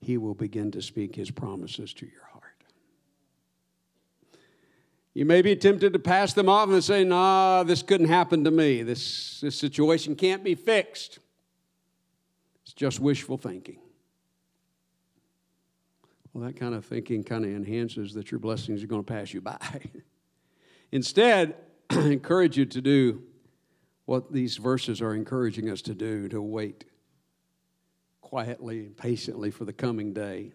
He 0.00 0.18
will 0.18 0.34
begin 0.34 0.72
to 0.72 0.82
speak 0.82 1.14
His 1.14 1.30
promises 1.30 1.94
to 1.94 2.06
your 2.06 2.24
heart. 2.32 2.64
You 5.14 5.24
may 5.24 5.40
be 5.40 5.54
tempted 5.54 5.92
to 5.92 5.98
pass 6.00 6.34
them 6.34 6.48
off 6.48 6.68
and 6.68 6.82
say, 6.82 7.04
nah, 7.04 7.62
this 7.62 7.82
couldn't 7.82 8.08
happen 8.08 8.44
to 8.44 8.50
me. 8.50 8.82
This, 8.82 9.40
this 9.40 9.56
situation 9.56 10.16
can't 10.16 10.42
be 10.42 10.56
fixed. 10.56 11.20
It's 12.64 12.74
just 12.74 13.00
wishful 13.00 13.38
thinking. 13.38 13.78
Well, 16.32 16.44
that 16.44 16.56
kind 16.56 16.74
of 16.74 16.84
thinking 16.84 17.24
kind 17.24 17.44
of 17.44 17.50
enhances 17.50 18.14
that 18.14 18.30
your 18.30 18.38
blessings 18.38 18.82
are 18.82 18.86
going 18.86 19.04
to 19.04 19.12
pass 19.12 19.32
you 19.32 19.40
by. 19.40 19.80
Instead, 20.92 21.56
I 21.90 22.00
encourage 22.08 22.56
you 22.56 22.66
to 22.66 22.80
do 22.80 23.22
what 24.10 24.32
these 24.32 24.56
verses 24.56 25.00
are 25.00 25.14
encouraging 25.14 25.70
us 25.70 25.80
to 25.80 25.94
do 25.94 26.28
to 26.28 26.42
wait 26.42 26.84
quietly 28.20 28.80
and 28.80 28.96
patiently 28.96 29.52
for 29.52 29.64
the 29.64 29.72
coming 29.72 30.12
day. 30.12 30.50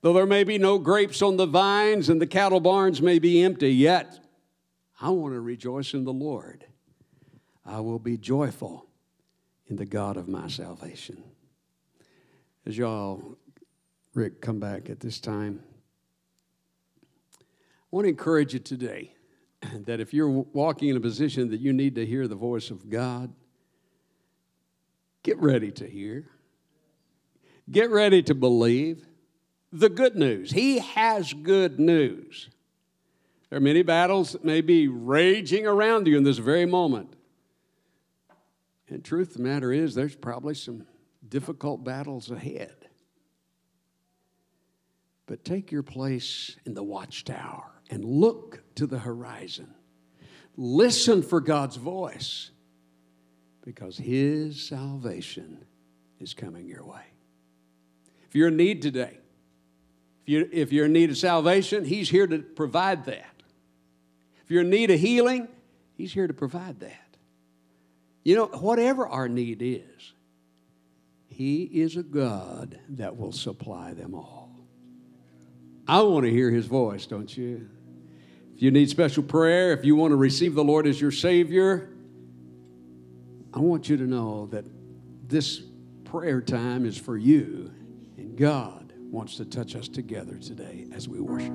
Though 0.00 0.14
there 0.14 0.24
may 0.24 0.42
be 0.42 0.56
no 0.56 0.78
grapes 0.78 1.20
on 1.20 1.36
the 1.36 1.44
vines 1.44 2.08
and 2.08 2.18
the 2.18 2.26
cattle 2.26 2.60
barns 2.60 3.02
may 3.02 3.18
be 3.18 3.42
empty, 3.42 3.74
yet 3.74 4.24
I 4.98 5.10
want 5.10 5.34
to 5.34 5.40
rejoice 5.40 5.92
in 5.92 6.04
the 6.04 6.14
Lord. 6.14 6.64
I 7.62 7.80
will 7.80 7.98
be 7.98 8.16
joyful 8.16 8.86
in 9.66 9.76
the 9.76 9.84
God 9.84 10.16
of 10.16 10.26
my 10.26 10.48
salvation. 10.48 11.22
As 12.64 12.78
y'all, 12.78 13.36
Rick, 14.14 14.40
come 14.40 14.60
back 14.60 14.88
at 14.88 15.00
this 15.00 15.20
time, 15.20 15.60
I 17.38 17.44
want 17.90 18.06
to 18.06 18.08
encourage 18.08 18.54
you 18.54 18.60
today 18.60 19.15
that 19.86 20.00
if 20.00 20.12
you're 20.12 20.28
walking 20.28 20.88
in 20.88 20.96
a 20.96 21.00
position 21.00 21.50
that 21.50 21.60
you 21.60 21.72
need 21.72 21.94
to 21.96 22.06
hear 22.06 22.28
the 22.28 22.34
voice 22.34 22.70
of 22.70 22.88
God, 22.88 23.32
get 25.22 25.38
ready 25.38 25.70
to 25.72 25.86
hear. 25.86 26.28
Get 27.70 27.90
ready 27.90 28.22
to 28.24 28.34
believe 28.34 29.06
the 29.72 29.88
good 29.88 30.16
news. 30.16 30.52
He 30.52 30.78
has 30.78 31.32
good 31.32 31.80
news. 31.80 32.48
There 33.50 33.56
are 33.56 33.60
many 33.60 33.82
battles 33.82 34.32
that 34.32 34.44
may 34.44 34.60
be 34.60 34.88
raging 34.88 35.66
around 35.66 36.06
you 36.06 36.16
in 36.16 36.24
this 36.24 36.38
very 36.38 36.66
moment. 36.66 37.14
And 38.88 39.04
truth 39.04 39.34
the 39.34 39.42
matter 39.42 39.72
is, 39.72 39.94
there's 39.94 40.14
probably 40.14 40.54
some 40.54 40.86
difficult 41.28 41.84
battles 41.84 42.30
ahead. 42.30 42.74
But 45.26 45.44
take 45.44 45.72
your 45.72 45.82
place 45.82 46.56
in 46.64 46.74
the 46.74 46.84
watchtower 46.84 47.64
and 47.90 48.04
look 48.04 48.62
to 48.76 48.86
the 48.86 48.98
horizon. 48.98 49.74
Listen 50.56 51.22
for 51.22 51.40
God's 51.40 51.76
voice 51.76 52.50
because 53.64 53.98
His 53.98 54.66
salvation 54.66 55.64
is 56.20 56.32
coming 56.32 56.66
your 56.66 56.84
way. 56.84 57.02
If 58.28 58.34
you're 58.34 58.48
in 58.48 58.56
need 58.56 58.80
today, 58.80 59.18
if 60.22 60.28
you're, 60.28 60.46
if 60.50 60.72
you're 60.72 60.86
in 60.86 60.92
need 60.92 61.10
of 61.10 61.18
salvation, 61.18 61.84
He's 61.84 62.08
here 62.08 62.26
to 62.26 62.38
provide 62.38 63.04
that. 63.06 63.42
If 64.42 64.50
you're 64.50 64.62
in 64.62 64.70
need 64.70 64.90
of 64.90 65.00
healing, 65.00 65.48
He's 65.96 66.12
here 66.12 66.26
to 66.26 66.34
provide 66.34 66.80
that. 66.80 67.16
You 68.24 68.36
know, 68.36 68.46
whatever 68.46 69.06
our 69.06 69.28
need 69.28 69.60
is, 69.60 70.12
He 71.28 71.64
is 71.64 71.96
a 71.96 72.02
God 72.02 72.78
that 72.90 73.16
will 73.16 73.32
supply 73.32 73.92
them 73.92 74.14
all. 74.14 74.50
I 75.86 76.02
want 76.02 76.24
to 76.24 76.30
hear 76.30 76.50
His 76.50 76.66
voice, 76.66 77.06
don't 77.06 77.36
you? 77.36 77.68
If 78.56 78.62
you 78.62 78.70
need 78.70 78.88
special 78.88 79.22
prayer, 79.22 79.74
if 79.74 79.84
you 79.84 79.96
want 79.96 80.12
to 80.12 80.16
receive 80.16 80.54
the 80.54 80.64
Lord 80.64 80.86
as 80.86 80.98
your 80.98 81.10
Savior, 81.10 81.90
I 83.52 83.58
want 83.58 83.90
you 83.90 83.98
to 83.98 84.04
know 84.04 84.46
that 84.46 84.64
this 85.28 85.60
prayer 86.04 86.40
time 86.40 86.86
is 86.86 86.96
for 86.96 87.18
you, 87.18 87.70
and 88.16 88.34
God 88.34 88.94
wants 89.10 89.36
to 89.36 89.44
touch 89.44 89.76
us 89.76 89.88
together 89.88 90.38
today 90.38 90.86
as 90.94 91.06
we 91.06 91.20
worship. 91.20 91.52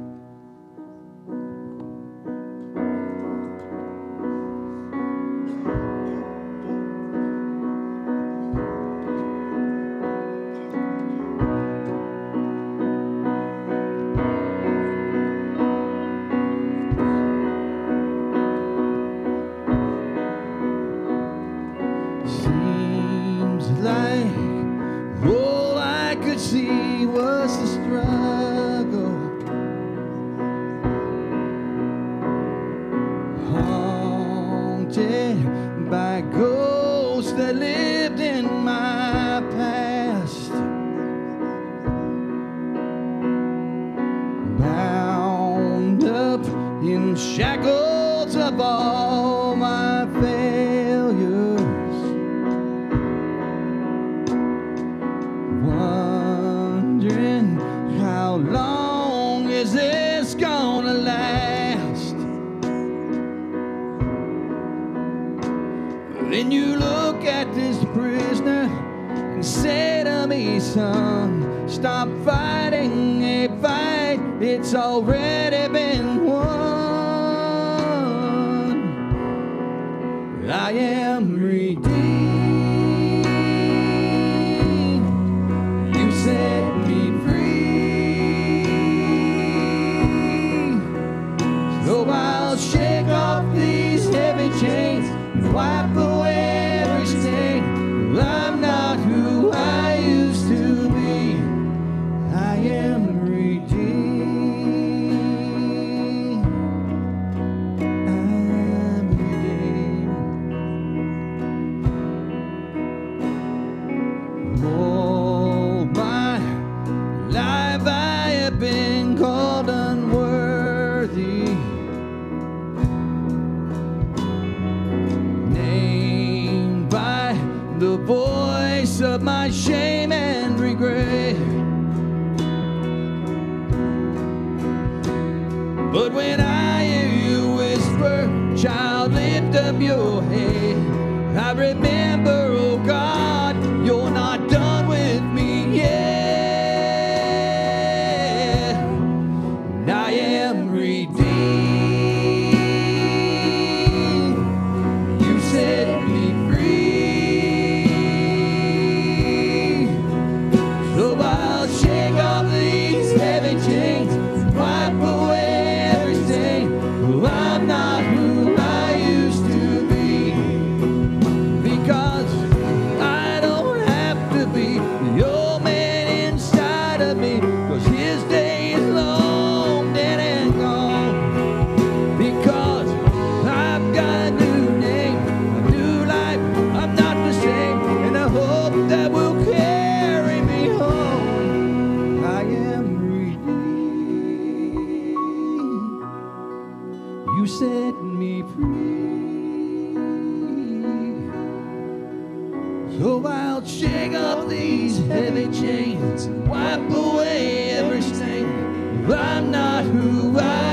Who 209.85 210.37
I 210.39 210.70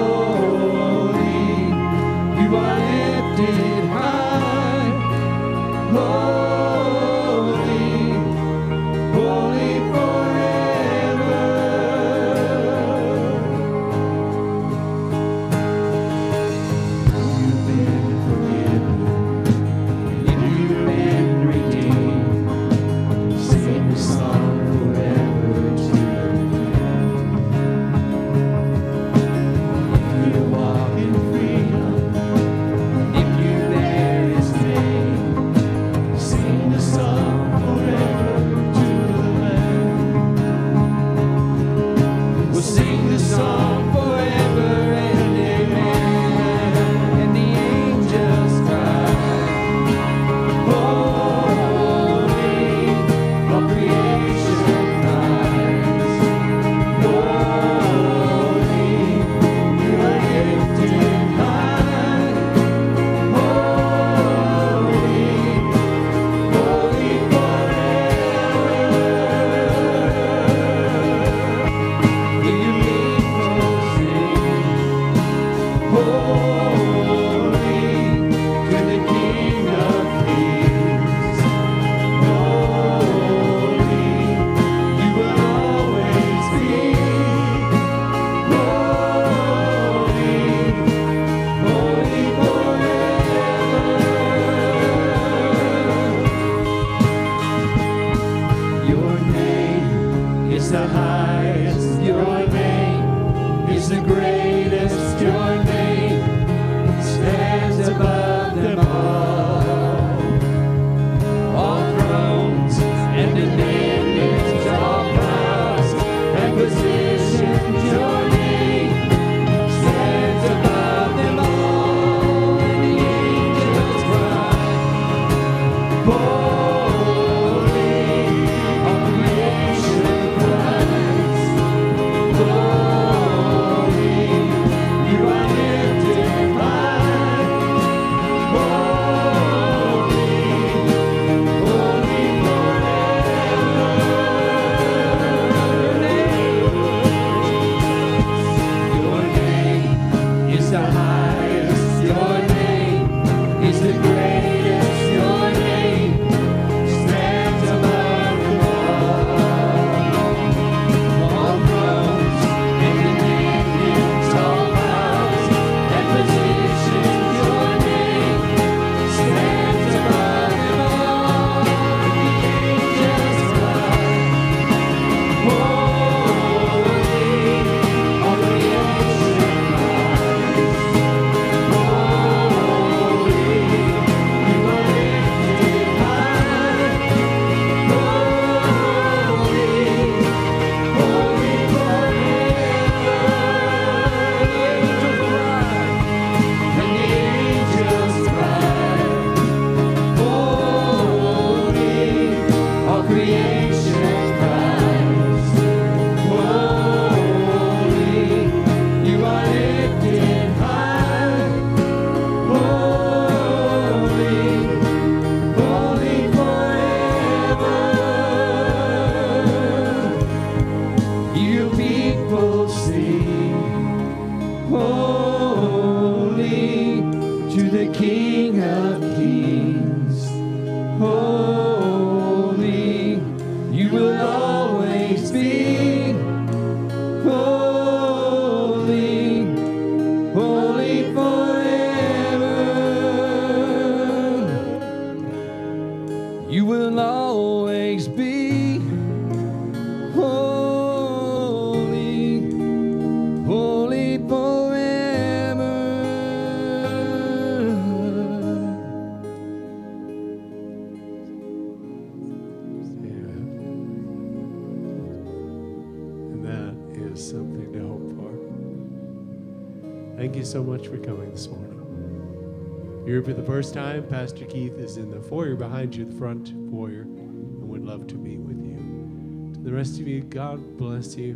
first 273.55 273.73
time. 273.73 274.05
Pastor 274.09 274.45
Keith 274.47 274.77
is 274.81 274.97
in 274.97 275.13
the 275.13 275.21
foyer 275.21 275.55
behind 275.55 275.95
you, 275.95 276.05
the 276.05 276.19
front 276.19 276.49
foyer, 276.73 277.03
and 277.03 277.69
would 277.69 277.85
love 277.85 278.09
to 278.09 278.17
meet 278.17 278.41
with 278.41 278.61
you. 278.61 279.53
To 279.55 279.61
the 279.61 279.73
rest 279.73 280.01
of 280.01 280.09
you, 280.09 280.23
God 280.23 280.77
bless 280.77 281.17
you. 281.17 281.35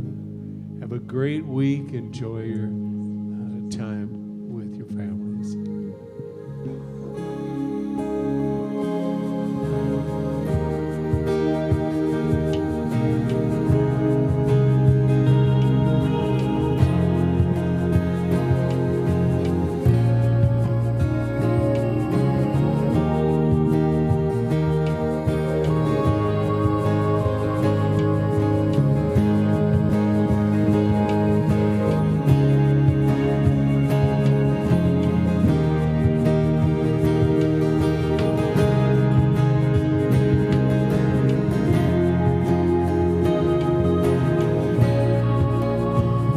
Have 0.81 0.91
a 0.91 0.99
great 0.99 1.45
week. 1.45 1.93
Enjoy 1.93 2.41
your 2.41 2.67